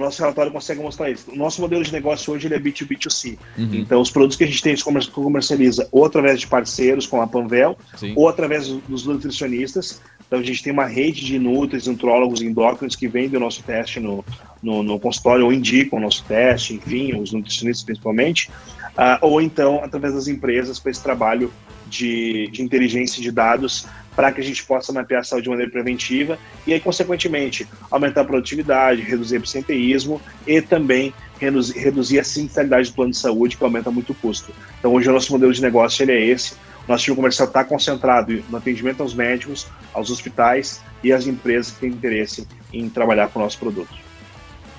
[0.01, 1.31] O nosso relatório consegue mostrar isso.
[1.31, 3.37] O nosso modelo de negócio hoje ele é B2B2C.
[3.59, 3.69] Uhum.
[3.75, 7.21] Então, os produtos que a gente tem, a gente comercializa ou através de parceiros, como
[7.21, 8.15] a Panvel, Sim.
[8.17, 10.01] ou através dos nutricionistas.
[10.27, 14.01] Então, a gente tem uma rede de nutris, nutrólogos, endócrinos que vendem o nosso teste
[14.01, 14.25] no,
[14.63, 18.49] no, no consultório ou indicam o nosso teste, enfim, os nutricionistas principalmente.
[18.93, 21.53] Uh, ou então, através das empresas, para esse trabalho
[21.87, 23.87] de, de inteligência de dados
[24.21, 28.21] para que a gente possa mapear a saúde de maneira preventiva e aí, consequentemente, aumentar
[28.21, 33.57] a produtividade, reduzir o absenteísmo e também reduzir, reduzir a sinistralidade do plano de saúde,
[33.57, 34.53] que aumenta muito o custo.
[34.79, 36.53] Então, hoje o nosso modelo de negócio ele é esse.
[36.87, 41.81] Nosso time comercial está concentrado no atendimento aos médicos, aos hospitais e às empresas que
[41.81, 43.95] têm interesse em trabalhar com o nosso produto.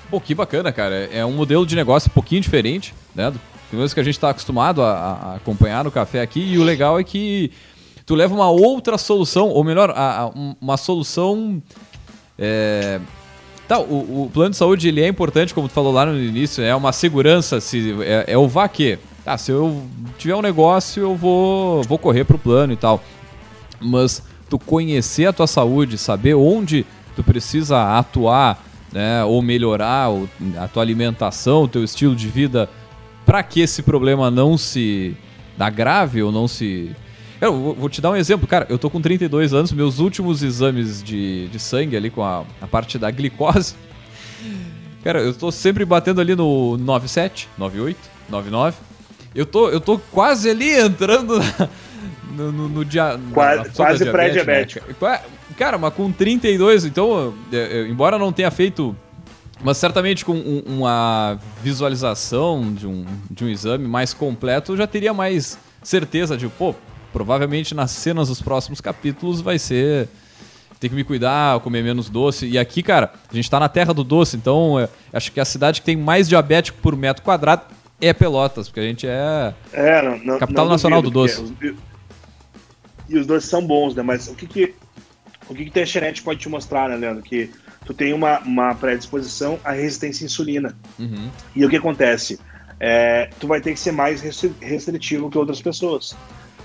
[0.08, 1.10] Pô, que bacana, cara.
[1.12, 3.32] É um modelo de negócio um pouquinho diferente, né?
[3.32, 3.40] Do
[3.92, 6.40] que a gente está acostumado a, a, acompanhar no café aqui.
[6.40, 7.50] E o legal é que
[8.12, 10.26] tu leva uma outra solução, ou melhor, a, a,
[10.60, 11.62] uma solução.
[12.38, 13.00] É...
[13.66, 16.62] Tá, o, o, plano de saúde ele é importante, como tu falou lá no início,
[16.62, 18.98] é uma segurança, se, é, é o vá que.
[19.24, 19.82] Tá, se eu
[20.18, 23.02] tiver um negócio, eu vou, vou correr pro plano e tal.
[23.80, 26.84] Mas tu conhecer a tua saúde, saber onde
[27.16, 30.10] tu precisa atuar, né, ou melhorar
[30.60, 32.68] a tua alimentação, o teu estilo de vida,
[33.24, 35.16] para que esse problema não se
[35.58, 36.94] agrave ou não se
[37.46, 38.66] eu vou te dar um exemplo, cara.
[38.68, 42.66] Eu tô com 32 anos, meus últimos exames de, de sangue ali com a, a
[42.66, 43.74] parte da glicose.
[45.02, 48.76] Cara, eu tô sempre batendo ali no 97, 98, 99.
[49.34, 51.68] Eu tô, eu tô quase ali entrando na,
[52.30, 53.18] no, no, no dia.
[53.32, 54.86] Quase, quase pré-diabético.
[55.00, 55.20] Né?
[55.56, 57.34] Cara, mas com 32, então,
[57.88, 58.96] embora não tenha feito.
[59.64, 64.86] Mas certamente com um, uma visualização de um, de um exame mais completo, eu já
[64.86, 66.74] teria mais certeza de, pô,
[67.12, 70.08] provavelmente nas cenas dos próximos capítulos vai ser
[70.80, 72.44] tem que me cuidar, comer menos doce.
[72.44, 75.44] E aqui, cara, a gente tá na terra do doce, então é, acho que a
[75.44, 77.62] cidade que tem mais diabético por metro quadrado
[78.00, 81.54] é Pelotas, porque a gente é, é não, não, capital não nacional do doce.
[81.62, 81.72] É.
[83.08, 84.02] E os doces são bons, né?
[84.02, 84.74] Mas o que que
[85.48, 87.22] o que, que genética pode te mostrar, né, Leandro?
[87.22, 87.50] Que
[87.84, 90.76] tu tem uma, uma predisposição à resistência à insulina.
[90.98, 91.30] Uhum.
[91.54, 92.40] E o que acontece?
[92.80, 94.20] É, tu vai ter que ser mais
[94.60, 96.16] restritivo que outras pessoas.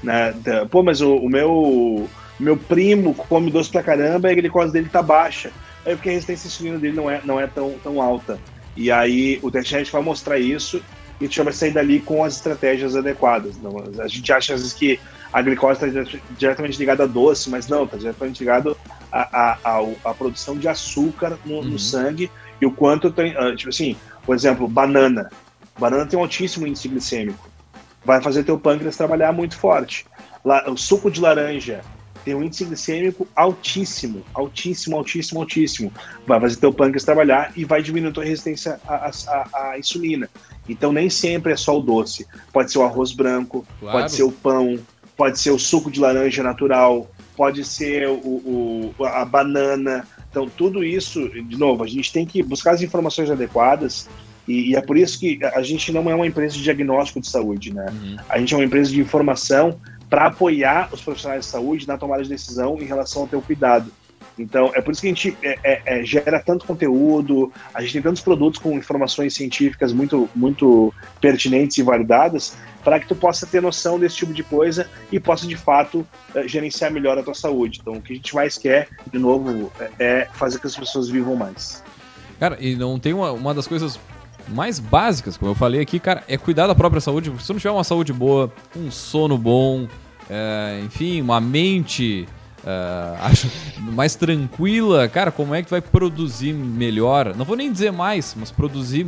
[0.04, 0.34] Né?
[0.70, 4.90] Pô, mas o, o meu meu primo come doce pra caramba e a glicose dele
[4.90, 5.52] tá baixa.
[5.86, 8.40] É porque a resistência insulina dele não é, não é tão, tão alta.
[8.76, 10.82] E aí o teste vai mostrar isso
[11.20, 13.58] e a gente vai sair dali com as estratégias adequadas.
[13.58, 15.00] Não, a gente acha às vezes que
[15.34, 18.78] a glicose está diretamente ligada a doce, mas não, está diretamente ligado
[19.12, 21.64] à, a a produção de açúcar no, uhum.
[21.64, 22.30] no, sangue
[22.62, 23.36] e o quanto tem.
[23.36, 23.96] Ah, tipo assim,
[24.26, 25.30] por exemplo, banana.
[25.80, 27.47] Banana tem um altíssimo índice glicêmico
[28.08, 30.06] vai fazer teu pâncreas trabalhar muito forte.
[30.66, 31.82] o suco de laranja
[32.24, 35.94] tem um índice glicêmico altíssimo, altíssimo, altíssimo, altíssimo.
[36.26, 40.30] Vai fazer teu pâncreas trabalhar e vai diminuir tua resistência à, à, à, insulina.
[40.70, 42.26] Então nem sempre é só o doce.
[42.54, 44.00] Pode ser o arroz branco, claro.
[44.00, 44.80] pode ser o pão,
[45.18, 50.08] pode ser o suco de laranja natural, pode ser o, o, a banana.
[50.32, 54.08] Então tudo isso, de novo, a gente tem que buscar as informações adequadas
[54.48, 57.28] e, e, é por isso que a gente não é uma empresa de diagnóstico de
[57.28, 57.86] saúde, né?
[57.90, 58.16] Uhum.
[58.30, 59.78] A gente é uma empresa de informação
[60.10, 63.92] para apoiar os profissionais de saúde na tomada de decisão em relação ao teu cuidado.
[64.40, 67.94] Então, é por isso que a gente é, é, é, gera tanto conteúdo, a gente
[67.94, 73.48] tem tantos produtos com informações científicas muito, muito pertinentes e validadas, para que tu possa
[73.48, 77.34] ter noção desse tipo de coisa e possa, de fato, é, gerenciar melhor a tua
[77.34, 77.80] saúde.
[77.82, 80.76] Então, o que a gente mais quer, de novo, é, é fazer com que as
[80.76, 81.84] pessoas vivam mais.
[82.40, 84.00] Cara, e não tem uma, uma das coisas
[84.50, 87.32] mais básicas, como eu falei aqui, cara, é cuidar da própria saúde.
[87.40, 89.88] Se não tiver uma saúde boa, um sono bom,
[90.30, 92.28] é, enfim, uma mente
[92.66, 93.14] é,
[93.94, 97.36] mais tranquila, cara, como é que vai produzir melhor?
[97.36, 99.06] Não vou nem dizer mais, mas produzir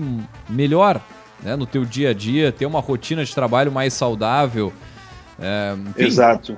[0.49, 1.01] melhor
[1.43, 4.73] né, no teu dia a dia, ter uma rotina de trabalho mais saudável.
[5.39, 6.57] É, enfim, Exato.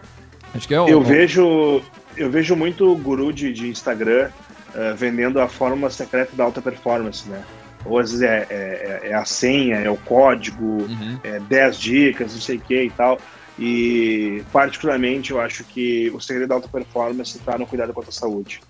[0.54, 1.82] Acho que é eu, vejo,
[2.18, 4.30] eu vejo muito guru de, de Instagram
[4.70, 7.42] uh, vendendo a fórmula secreta da alta performance, né?
[7.86, 11.20] Ou às vezes é, é, é, a senha, é o código, uhum.
[11.24, 13.20] é 10 dicas, não sei o que e tal.
[13.60, 18.04] E, particularmente, eu acho que o segredo da alta performance está no cuidado com a
[18.04, 18.62] tua saúde.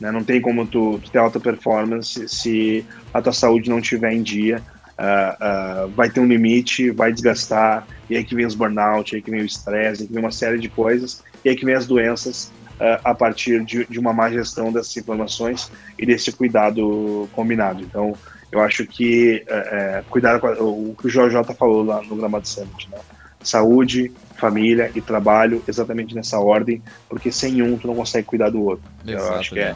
[0.00, 0.10] Né?
[0.10, 4.22] Não tem como tu, tu ter alta performance se a tua saúde não estiver em
[4.22, 4.62] dia.
[4.94, 9.20] Uh, uh, vai ter um limite, vai desgastar, e aí que vem os burnout, aí
[9.20, 11.74] que vem o estresse, aí que vem uma série de coisas, e aí que vem
[11.74, 17.28] as doenças uh, a partir de, de, uma má gestão dessas informações e desse cuidado
[17.32, 17.82] combinado.
[17.82, 18.14] Então,
[18.54, 19.54] eu acho que é,
[19.98, 22.98] é, cuidar com o que o JJ falou lá no Gramado Summit, né?
[23.42, 28.62] Saúde, família e trabalho, exatamente nessa ordem, porque sem um tu não consegue cuidar do
[28.62, 28.84] outro.
[29.04, 29.32] Exatamente.
[29.32, 29.74] Eu acho que é,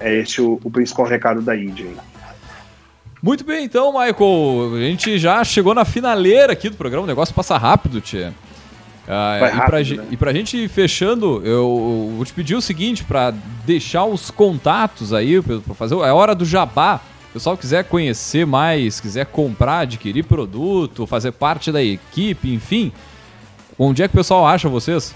[0.00, 1.86] é esse o, o principal recado da Índia.
[3.22, 4.76] Muito bem, então, Michael.
[4.76, 7.04] A gente já chegou na finaleira aqui do programa.
[7.04, 8.32] O negócio passa rápido, tia.
[9.06, 10.08] Ah, Vai e, rápido, pra, né?
[10.10, 13.32] e pra gente ir fechando, eu, eu vou te pedir o seguinte, para
[13.64, 15.94] deixar os contatos aí, para fazer.
[15.96, 17.00] É hora do jabá
[17.36, 22.90] pessoal quiser conhecer mais, quiser comprar, adquirir produto, fazer parte da equipe, enfim,
[23.78, 25.14] onde é que o pessoal acha vocês?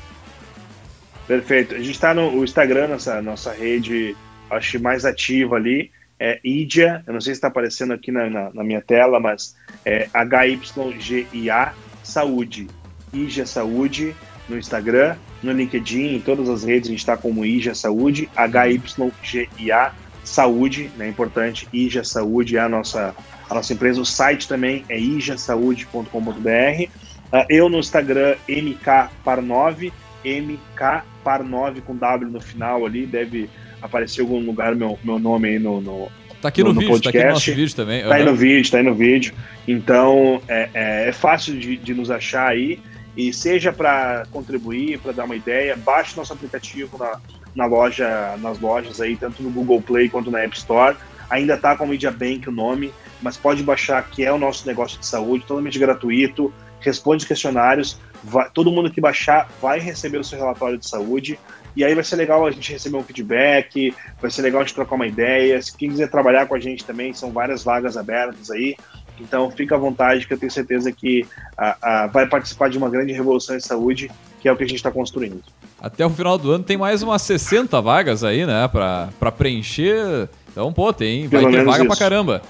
[1.26, 1.74] Perfeito.
[1.74, 4.14] A gente está no Instagram, nossa, nossa rede,
[4.50, 8.50] acho mais ativa ali, é IDIA, eu não sei se está aparecendo aqui na, na,
[8.52, 12.68] na, minha tela, mas é HYGIA Saúde.
[13.14, 14.14] IGA Saúde
[14.46, 19.94] no Instagram, no LinkedIn, em todas as redes a gente está como IGA Saúde, HYGIA
[20.30, 23.14] saúde, né, importante, IJA Saúde é a nossa,
[23.48, 26.08] a nossa empresa, o site também é ijasaude.com.br.
[26.12, 26.88] Uh,
[27.32, 29.92] ah, eu no Instagram, mkpar9,
[30.24, 33.50] mkpar9 com W no final ali, deve
[33.82, 36.08] aparecer em algum lugar meu, meu nome aí no, no
[36.40, 37.12] Tá aqui no, no, no vídeo, podcast.
[37.12, 38.02] tá aqui no nosso vídeo também.
[38.02, 39.34] Tá aí no vídeo, tá aí no vídeo.
[39.68, 42.80] Então, é, é, é fácil de, de, nos achar aí.
[43.14, 47.20] E seja para contribuir, para dar uma ideia, baixe nosso aplicativo na,
[47.54, 50.96] na loja, nas lojas aí, tanto no Google Play quanto na App Store.
[51.28, 52.92] Ainda está com a Media Bank o nome,
[53.22, 58.00] mas pode baixar que é o nosso negócio de saúde, totalmente gratuito, responde os questionários,
[58.24, 61.38] vai, todo mundo que baixar vai receber o seu relatório de saúde,
[61.76, 64.74] e aí vai ser legal a gente receber um feedback, vai ser legal a gente
[64.74, 65.60] trocar uma ideia.
[65.62, 68.76] Se quem quiser trabalhar com a gente também, são várias vagas abertas aí.
[69.20, 71.26] Então fica à vontade, que eu tenho certeza que
[71.56, 74.66] a, a, vai participar de uma grande revolução de saúde, que é o que a
[74.66, 75.42] gente está construindo.
[75.80, 78.68] Até o final do ano tem mais umas 60 vagas aí, né?
[78.68, 80.28] Pra, preencher.
[80.50, 81.26] Então, pô, tem.
[81.26, 81.86] Vai Pelo ter vaga isso.
[81.86, 82.42] pra caramba.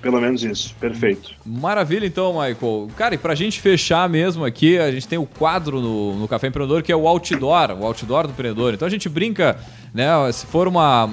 [0.00, 1.32] Pelo menos isso, perfeito.
[1.44, 2.88] Maravilha, então, Michael.
[2.96, 6.46] Cara, e pra gente fechar mesmo aqui, a gente tem o quadro no, no Café
[6.46, 8.72] Empreendedor que é o outdoor, o outdoor do empreendedor.
[8.72, 9.58] Então a gente brinca,
[9.92, 10.06] né?
[10.32, 11.10] Se for uma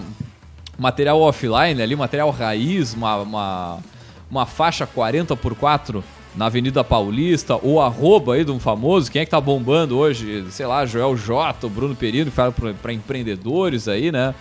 [0.77, 3.79] material offline ali, material raiz, uma, uma,
[4.29, 6.03] uma faixa 40 por 4
[6.36, 10.45] na Avenida Paulista, ou arroba aí de um famoso, quem é que tá bombando hoje?
[10.49, 14.34] Sei lá, Joel J, o Bruno Perino, que fala para empreendedores aí, né?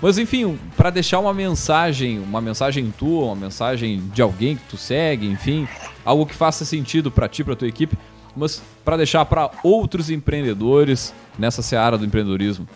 [0.00, 4.76] Mas enfim, para deixar uma mensagem, uma mensagem tua, uma mensagem de alguém que tu
[4.76, 5.66] segue, enfim,
[6.04, 7.98] algo que faça sentido para ti, para tua equipe,
[8.36, 12.66] mas para deixar para outros empreendedores nessa seara do empreendedorismo.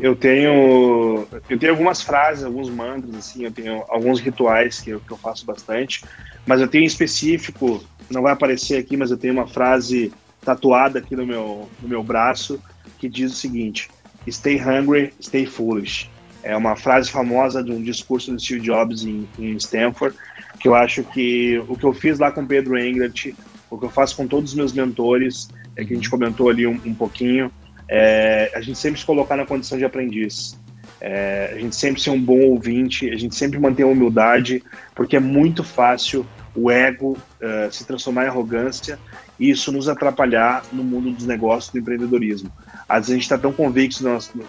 [0.00, 5.00] Eu tenho, eu tenho algumas frases, alguns mantras, assim, eu tenho alguns rituais que eu,
[5.00, 6.02] que eu faço bastante,
[6.46, 10.12] mas eu tenho em específico, não vai aparecer aqui, mas eu tenho uma frase
[10.44, 12.60] tatuada aqui no meu, no meu braço
[12.98, 13.88] que diz o seguinte:
[14.28, 16.10] Stay hungry, stay foolish.
[16.42, 20.16] É uma frase famosa de um discurso do Steve Jobs em, em Stanford,
[20.60, 23.34] que eu acho que o que eu fiz lá com Pedro Englert,
[23.70, 26.66] o que eu faço com todos os meus mentores, é que a gente comentou ali
[26.66, 27.50] um, um pouquinho,
[27.88, 30.58] é a gente sempre se colocar na condição de aprendiz.
[31.06, 35.16] É, a gente sempre ser um bom ouvinte, a gente sempre manter a humildade, porque
[35.16, 36.26] é muito fácil
[36.56, 38.98] o ego uh, se transformar em arrogância
[39.38, 42.50] e isso nos atrapalhar no mundo dos negócios, do empreendedorismo.
[42.88, 44.02] Às vezes a gente está tão convicto,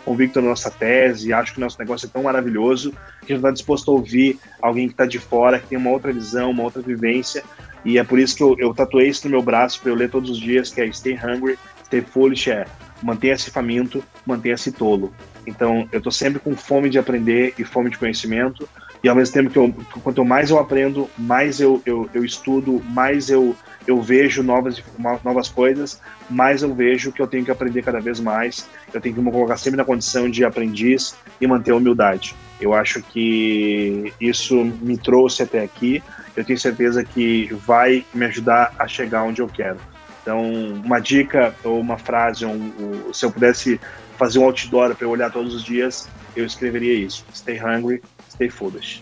[0.05, 2.91] convicto na nossa tese, acho que o nosso negócio é tão maravilhoso,
[3.25, 5.89] que a gente está disposto a ouvir alguém que está de fora, que tem uma
[5.89, 7.43] outra visão, uma outra vivência,
[7.83, 10.09] e é por isso que eu, eu tatuei isso no meu braço para eu ler
[10.09, 12.65] todos os dias, que é Stay Hungry, Stay Foolish, é
[13.03, 15.13] mantenha-se faminto, mantenha-se tolo.
[15.45, 18.67] Então, eu estou sempre com fome de aprender e fome de conhecimento,
[19.03, 22.83] e ao mesmo tempo que eu, quanto mais eu aprendo, mais eu, eu, eu estudo,
[22.89, 24.81] mais eu, eu vejo novas,
[25.23, 28.67] novas coisas, mais eu vejo que eu tenho que aprender cada vez mais.
[28.91, 32.35] Eu tenho que me colocar sempre na condição de aprendiz e manter a humildade.
[32.59, 36.01] Eu acho que isso me trouxe até aqui.
[36.35, 39.77] Eu tenho certeza que vai me ajudar a chegar onde eu quero.
[40.21, 40.41] Então,
[40.83, 43.79] uma dica ou uma frase, um, um, se eu pudesse
[44.17, 48.49] fazer um outdoor para eu olhar todos os dias, eu escreveria isso: Stay hungry, stay
[48.49, 49.01] foolish.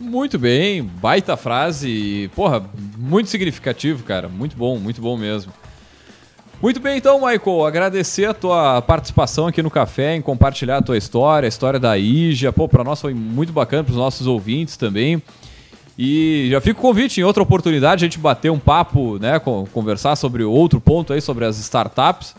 [0.00, 2.30] Muito bem, baita frase.
[2.34, 2.64] Porra,
[2.98, 4.28] muito significativo, cara.
[4.28, 5.52] Muito bom, muito bom mesmo.
[6.60, 10.96] Muito bem, então, Michael, agradecer a tua participação aqui no café, em compartilhar a tua
[10.96, 12.50] história, a história da Ija.
[12.50, 15.22] Pô, para nós foi muito bacana, para os nossos ouvintes também.
[15.98, 19.38] E já fica o convite, em outra oportunidade, a gente bater um papo, né,
[19.72, 22.34] conversar sobre outro ponto aí, sobre as startups.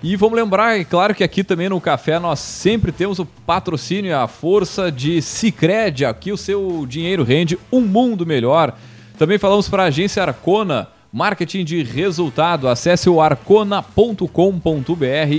[0.00, 4.10] E vamos lembrar, é claro que aqui também no café nós sempre temos o patrocínio
[4.10, 6.04] e a força de Cicred.
[6.04, 8.76] Aqui o seu dinheiro rende um mundo melhor.
[9.18, 12.68] Também falamos para a agência Arcona, marketing de resultado.
[12.68, 14.22] Acesse o arcona.com.br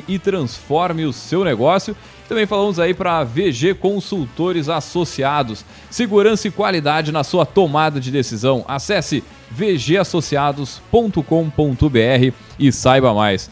[0.09, 1.95] e transforme o seu negócio.
[2.27, 5.63] Também falamos aí para VG Consultores Associados.
[5.89, 8.65] Segurança e qualidade na sua tomada de decisão.
[8.67, 13.49] Acesse vgassociados.com.br e saiba mais.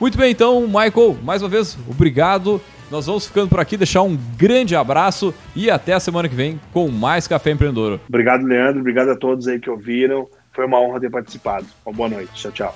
[0.00, 2.60] Muito bem, então, Michael, mais uma vez, obrigado.
[2.90, 6.60] Nós vamos ficando por aqui, deixar um grande abraço e até a semana que vem
[6.72, 7.98] com mais Café Empreendedor.
[8.08, 8.80] Obrigado, Leandro.
[8.80, 10.28] Obrigado a todos aí que ouviram.
[10.52, 11.66] Foi uma honra ter participado.
[11.84, 12.30] Uma boa noite.
[12.34, 12.74] Tchau, tchau.